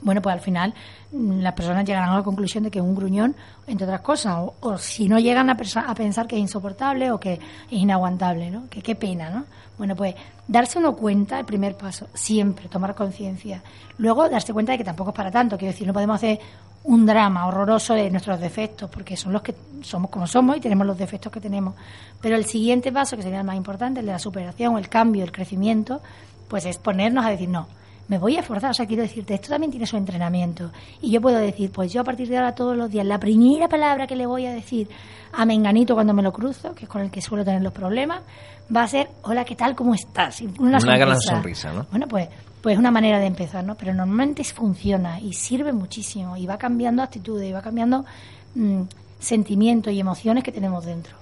bueno, 0.03 0.23
pues 0.23 0.35
al 0.35 0.41
final 0.41 0.75
mm, 1.13 1.41
las 1.41 1.53
personas 1.55 1.85
llegarán 1.85 2.11
a 2.11 2.17
la 2.17 2.23
conclusión 2.23 2.65
de 2.65 2.71
que 2.71 2.79
es 2.79 2.85
un 2.85 2.95
gruñón, 2.95 3.35
entre 3.67 3.87
otras 3.87 4.01
cosas, 4.01 4.37
o, 4.39 4.55
o 4.61 4.79
si 4.79 5.09
no 5.09 5.19
llegan 5.19 5.51
a, 5.51 5.57
a 5.87 5.95
pensar 5.95 6.27
que 6.27 6.37
es 6.37 6.43
insoportable 6.43 7.11
o 7.11 7.19
que 7.21 7.35
es 7.35 7.41
inaguantable, 7.71 8.51
¿no? 8.51 8.69
Que 8.69 8.83
qué 8.83 8.95
pena, 8.95 9.31
¿no? 9.31 9.45
Bueno, 9.77 9.95
pues 9.95 10.15
darse 10.47 10.79
uno 10.79 10.97
cuenta, 10.97 11.39
el 11.39 11.45
primer 11.45 11.77
paso, 11.77 12.09
siempre 12.13 12.69
tomar 12.69 12.95
conciencia. 12.95 13.63
Luego 13.99 14.29
darse 14.29 14.53
cuenta 14.53 14.73
de 14.73 14.79
que 14.79 14.85
tampoco 14.85 15.11
es 15.11 15.17
para 15.17 15.31
tanto, 15.31 15.57
quiero 15.57 15.73
decir, 15.73 15.87
no 15.87 15.93
podemos 15.93 16.17
hacer 16.17 16.41
un 16.85 17.05
drama 17.05 17.47
horroroso 17.47 17.95
de 17.95 18.11
nuestros 18.11 18.41
defectos, 18.41 18.91
porque 18.91 19.17
son 19.17 19.33
los 19.33 19.43
que 19.43 19.55
somos 19.83 20.11
como 20.11 20.27
somos 20.27 20.57
y 20.57 20.61
tenemos 20.61 20.87
los 20.87 20.97
defectos 20.97 21.31
que 21.31 21.41
tenemos. 21.41 21.75
Pero 22.21 22.35
el 22.35 22.45
siguiente 22.45 22.91
paso, 22.91 23.17
que 23.17 23.23
sería 23.23 23.41
el 23.41 23.47
más 23.47 23.57
importante, 23.57 24.01
el 24.01 24.07
de 24.07 24.13
la 24.13 24.19
superación, 24.19 24.79
el 24.79 24.89
cambio, 24.89 25.23
el 25.23 25.33
crecimiento, 25.33 26.01
pues 26.49 26.65
es 26.65 26.79
ponernos 26.79 27.25
a 27.27 27.31
decir, 27.31 27.49
no, 27.49 27.69
me 28.09 28.19
voy 28.19 28.37
a 28.37 28.41
esforzar. 28.41 28.71
O 28.71 28.75
sea, 28.75 28.87
quiero 28.87 29.03
decirte, 29.03 29.35
esto 29.35 29.49
también 29.49 29.71
tiene 29.71 29.87
su 29.87 29.97
entrenamiento. 29.97 30.71
Y 31.01 31.11
yo 31.11 31.21
puedo 31.21 31.39
decir, 31.39 31.71
pues 31.71 31.93
yo 31.93 32.01
a 32.01 32.05
partir 32.05 32.29
de 32.29 32.39
ahora 32.39 32.55
todos 32.55 32.77
los 32.77 32.91
días, 32.91 33.07
la 33.07 33.19
primera 33.19 33.69
palabra 33.69 34.07
que 34.07 34.17
le 34.17 34.27
voy 34.27 34.47
a 34.47 34.53
decir 34.53 34.89
a 35.33 35.45
Menganito 35.45 35.95
cuando 35.95 36.15
me 36.15 36.23
lo 36.23 36.33
cruzo, 36.33 36.75
que 36.75 36.85
es 36.85 36.89
con 36.89 37.03
el 37.03 37.11
que 37.11 37.21
suelo 37.21 37.45
tener 37.45 37.63
los 37.63 37.73
problemas, 37.73 38.23
va 38.75 38.83
a 38.83 38.89
ser, 38.89 39.11
hola, 39.23 39.45
¿qué 39.45 39.55
tal? 39.55 39.75
¿Cómo 39.75 39.95
estás? 39.95 40.43
Una, 40.59 40.79
gran 40.79 41.21
sonrisa, 41.21 41.73
¿no? 41.73 41.87
Bueno, 41.91 42.07
pues 42.09 42.29
pues 42.61 42.77
una 42.77 42.91
manera 42.91 43.21
de 43.21 43.27
empezar, 43.27 43.65
¿no? 43.65 43.77
Pero 43.77 43.95
normalmente 43.95 44.43
funciona 44.43 45.21
y 45.21 45.33
sirve 45.33 45.73
muchísimo 45.73 46.37
y 46.37 46.45
va 46.45 46.59
cambiando 46.59 47.03
actitudes 47.03 47.49
y 47.49 47.53
va 47.53 47.63
cambiando 47.63 48.05
mm, 48.57 48.83
sentimientos 49.21 49.93
y 49.93 50.01
emociones 50.01 50.43
que 50.43 50.51
tenemos 50.51 50.85
dentro. 50.85 51.15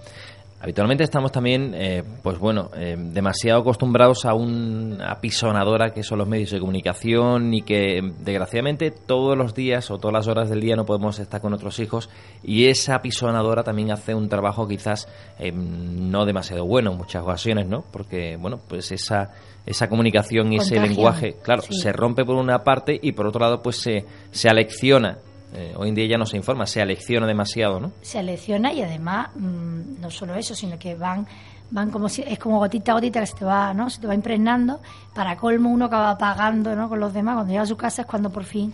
Habitualmente 0.59 1.05
estamos 1.05 1.33
también, 1.33 1.75
eh, 1.75 2.03
pues 2.23 2.39
bueno, 2.39 2.71
eh, 2.75 2.97
demasiado 2.99 3.61
acostumbrados 3.61 4.25
a 4.25 4.33
una 4.33 5.13
apisonadora 5.13 5.93
que 5.93 6.03
son 6.03 6.19
los 6.19 6.27
medios 6.27 6.51
de 6.51 6.61
comunicación 6.61 7.53
y 7.53 7.61
que 7.61 8.01
desgraciadamente 8.21 8.91
todos 8.91 9.37
los 9.37 9.55
días 9.55 9.91
o 9.91 9.99
todas 9.99 10.15
las 10.15 10.29
horas 10.29 10.49
del 10.49 10.63
día 10.63 10.75
no 10.75 10.87
podemos 10.87 11.19
estar 11.19 11.43
con 11.43 11.51
nuestros 11.51 11.79
hijos 11.79 12.09
y 12.43 12.69
esa 12.69 12.95
apisonadora 12.95 13.65
también 13.65 13.91
hace 13.91 14.15
un 14.15 14.31
trabajo 14.31 14.67
quizás 14.67 15.09
eh, 15.39 15.53
no 15.53 16.25
demasiado 16.25 16.65
bueno 16.65 16.93
en 16.93 16.97
muchas 16.97 17.23
ocasiones, 17.23 17.69
¿no? 17.69 17.85
Porque, 17.93 18.39
bueno, 18.39 18.59
pues 18.67 18.91
esa, 18.93 19.33
esa 19.67 19.91
comunicación 19.91 20.55
y 20.55 20.57
ese 20.57 20.81
lenguaje, 20.81 21.37
claro, 21.43 21.63
se 21.63 21.93
rompe 21.93 22.25
por 22.25 22.37
una 22.37 22.65
parte 22.65 22.99
y 23.01 23.13
por 23.13 23.27
otro 23.27 23.43
lado 23.43 23.63
pues 23.63 23.77
se, 23.77 24.07
se 24.31 24.49
alecciona 24.49 25.19
eh, 25.57 25.75
hoy 25.77 25.89
en 25.89 25.95
día 25.95 26.07
ya 26.07 26.19
no 26.19 26.27
se 26.27 26.37
informa, 26.37 26.67
se 26.67 26.81
alecciona 26.81 27.27
demasiado, 27.27 27.81
¿no? 27.81 27.93
Se 28.03 28.19
alecciona 28.19 28.73
y 28.73 28.83
además 28.83 29.31
mm, 29.35 30.01
no 30.01 30.11
solo 30.11 30.35
eso, 30.35 30.55
sino 30.55 30.79
que 30.79 30.95
van 30.95 31.27
van 31.71 31.91
como 31.91 32.09
si, 32.09 32.23
es 32.23 32.39
como 32.39 32.59
gotita 32.59 32.93
a 32.93 32.95
gotita 32.95 33.21
que 33.21 33.27
se 33.27 33.37
te 33.37 33.45
va, 33.45 33.75
¿no? 33.75 33.91
Se 33.91 34.01
te 34.01 34.07
va 34.07 34.15
impregnando. 34.15 34.81
Para 35.15 35.37
colmo 35.37 35.71
uno 35.71 35.87
acaba 35.87 36.17
pagando, 36.17 36.77
¿no? 36.77 36.89
Con 36.89 37.01
los 37.01 37.13
demás. 37.13 37.35
Cuando 37.35 37.51
llega 37.53 37.63
a 37.63 37.67
su 37.67 37.77
casa 37.77 38.03
es 38.03 38.09
cuando 38.09 38.31
por 38.31 38.45
fin 38.45 38.73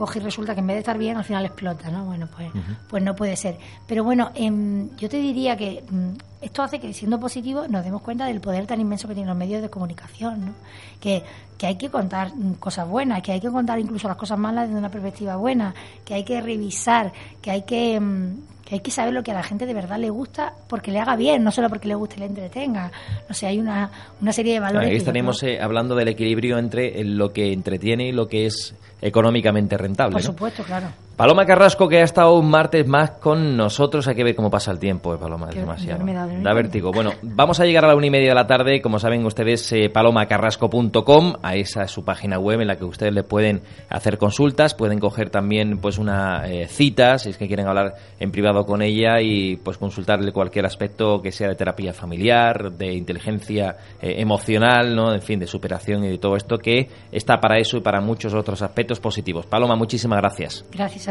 coge 0.00 0.18
y 0.18 0.22
resulta 0.22 0.54
que 0.54 0.60
en 0.60 0.66
vez 0.66 0.76
de 0.76 0.80
estar 0.80 0.96
bien, 0.96 1.18
al 1.18 1.24
final 1.24 1.44
explota, 1.44 1.90
¿no? 1.90 2.06
Bueno, 2.06 2.26
pues, 2.34 2.50
pues 2.88 3.02
no 3.02 3.14
puede 3.14 3.36
ser. 3.36 3.58
Pero 3.86 4.02
bueno, 4.02 4.30
em, 4.34 4.96
yo 4.96 5.10
te 5.10 5.18
diría 5.18 5.58
que 5.58 5.84
mm, 5.90 6.12
esto 6.40 6.62
hace 6.62 6.80
que, 6.80 6.94
siendo 6.94 7.20
positivo, 7.20 7.68
nos 7.68 7.84
demos 7.84 8.00
cuenta 8.00 8.24
del 8.24 8.40
poder 8.40 8.66
tan 8.66 8.80
inmenso 8.80 9.06
que 9.06 9.12
tienen 9.12 9.28
los 9.28 9.36
medios 9.36 9.60
de 9.60 9.68
comunicación, 9.68 10.46
¿no? 10.46 10.52
Que, 11.00 11.22
que 11.58 11.66
hay 11.66 11.76
que 11.76 11.90
contar 11.90 12.34
mm, 12.34 12.54
cosas 12.54 12.88
buenas, 12.88 13.20
que 13.20 13.32
hay 13.32 13.40
que 13.40 13.50
contar 13.50 13.78
incluso 13.78 14.08
las 14.08 14.16
cosas 14.16 14.38
malas 14.38 14.68
desde 14.68 14.78
una 14.78 14.90
perspectiva 14.90 15.36
buena, 15.36 15.74
que 16.02 16.14
hay 16.14 16.24
que 16.24 16.40
revisar, 16.40 17.12
que 17.42 17.50
hay 17.50 17.62
que... 17.62 18.00
Mm, 18.00 18.36
que 18.70 18.76
hay 18.76 18.80
que 18.80 18.92
saber 18.92 19.12
lo 19.12 19.24
que 19.24 19.32
a 19.32 19.34
la 19.34 19.42
gente 19.42 19.66
de 19.66 19.74
verdad 19.74 19.98
le 19.98 20.10
gusta 20.10 20.52
porque 20.68 20.92
le 20.92 21.00
haga 21.00 21.16
bien, 21.16 21.42
no 21.42 21.50
solo 21.50 21.68
porque 21.68 21.88
le 21.88 21.96
guste 21.96 22.14
y 22.14 22.20
le 22.20 22.26
entretenga. 22.26 22.92
No 23.28 23.34
sé, 23.34 23.48
hay 23.48 23.58
una, 23.58 23.90
una 24.20 24.32
serie 24.32 24.52
de 24.52 24.60
valores. 24.60 24.88
Ahí 24.88 24.96
estaríamos 24.96 25.42
eh, 25.42 25.58
hablando 25.60 25.96
del 25.96 26.06
equilibrio 26.06 26.56
entre 26.56 27.02
lo 27.02 27.32
que 27.32 27.52
entretiene 27.52 28.06
y 28.06 28.12
lo 28.12 28.28
que 28.28 28.46
es 28.46 28.72
económicamente 29.02 29.76
rentable. 29.76 30.12
Por 30.12 30.22
supuesto, 30.22 30.62
claro. 30.62 30.86
Paloma 31.20 31.44
Carrasco, 31.44 31.86
que 31.86 31.98
ha 31.98 32.02
estado 32.02 32.38
un 32.38 32.48
martes 32.48 32.88
más 32.88 33.10
con 33.10 33.54
nosotros. 33.54 34.08
Hay 34.08 34.14
que 34.14 34.24
ver 34.24 34.34
cómo 34.34 34.48
pasa 34.48 34.70
el 34.70 34.78
tiempo, 34.78 35.14
eh, 35.14 35.18
Paloma. 35.18 35.50
Es 35.50 35.54
demasiado. 35.54 36.02
Da, 36.42 36.54
vértigo. 36.54 36.92
Bueno, 36.92 37.10
vamos 37.20 37.60
a 37.60 37.66
llegar 37.66 37.84
a 37.84 37.88
la 37.88 37.94
una 37.94 38.06
y 38.06 38.10
media 38.10 38.30
de 38.30 38.34
la 38.34 38.46
tarde. 38.46 38.80
Como 38.80 38.98
saben 38.98 39.26
ustedes, 39.26 39.70
eh, 39.72 39.90
palomacarrasco.com. 39.90 41.34
A 41.42 41.56
esa 41.56 41.82
es 41.82 41.90
su 41.90 42.06
página 42.06 42.38
web 42.38 42.62
en 42.62 42.68
la 42.68 42.76
que 42.76 42.86
ustedes 42.86 43.12
le 43.12 43.22
pueden 43.22 43.60
hacer 43.90 44.16
consultas. 44.16 44.74
Pueden 44.74 44.98
coger 44.98 45.28
también 45.28 45.76
pues 45.76 45.98
una 45.98 46.46
eh, 46.48 46.66
cita, 46.68 47.18
si 47.18 47.28
es 47.28 47.36
que 47.36 47.46
quieren 47.46 47.68
hablar 47.68 47.96
en 48.18 48.30
privado 48.30 48.64
con 48.64 48.80
ella 48.80 49.20
y 49.20 49.56
pues 49.56 49.76
consultarle 49.76 50.32
cualquier 50.32 50.64
aspecto 50.64 51.20
que 51.20 51.32
sea 51.32 51.48
de 51.48 51.54
terapia 51.54 51.92
familiar, 51.92 52.72
de 52.72 52.94
inteligencia 52.94 53.76
eh, 54.00 54.14
emocional, 54.22 54.96
¿no? 54.96 55.12
En 55.12 55.20
fin, 55.20 55.38
de 55.38 55.46
superación 55.46 56.02
y 56.02 56.08
de 56.08 56.16
todo 56.16 56.34
esto 56.34 56.56
que 56.56 56.88
está 57.12 57.40
para 57.40 57.58
eso 57.58 57.76
y 57.76 57.82
para 57.82 58.00
muchos 58.00 58.32
otros 58.32 58.62
aspectos 58.62 59.00
positivos. 59.00 59.44
Paloma, 59.44 59.76
muchísimas 59.76 60.18
gracias. 60.18 60.64
Gracias 60.72 61.09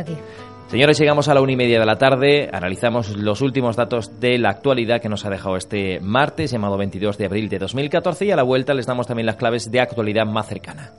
Señores, 0.68 1.00
llegamos 1.00 1.28
a 1.28 1.34
la 1.34 1.42
una 1.42 1.54
y 1.54 1.56
media 1.56 1.80
de 1.80 1.86
la 1.86 1.98
tarde. 1.98 2.48
Analizamos 2.54 3.18
los 3.18 3.42
últimos 3.42 3.76
datos 3.76 4.20
de 4.20 4.38
la 4.38 4.50
actualidad 4.50 5.02
que 5.02 5.10
nos 5.10 5.26
ha 5.26 5.30
dejado 5.32 5.56
este 5.56 6.00
martes, 6.00 6.52
llamado 6.52 6.78
22 6.78 7.18
de 7.18 7.26
abril 7.26 7.50
de 7.50 7.58
2014, 7.58 8.26
y 8.26 8.32
a 8.32 8.36
la 8.36 8.44
vuelta 8.44 8.76
les 8.76 8.86
damos 8.86 9.08
también 9.08 9.26
las 9.26 9.36
claves 9.36 9.72
de 9.72 9.82
actualidad 9.82 10.28
más 10.28 10.48
cercana. 10.48 10.92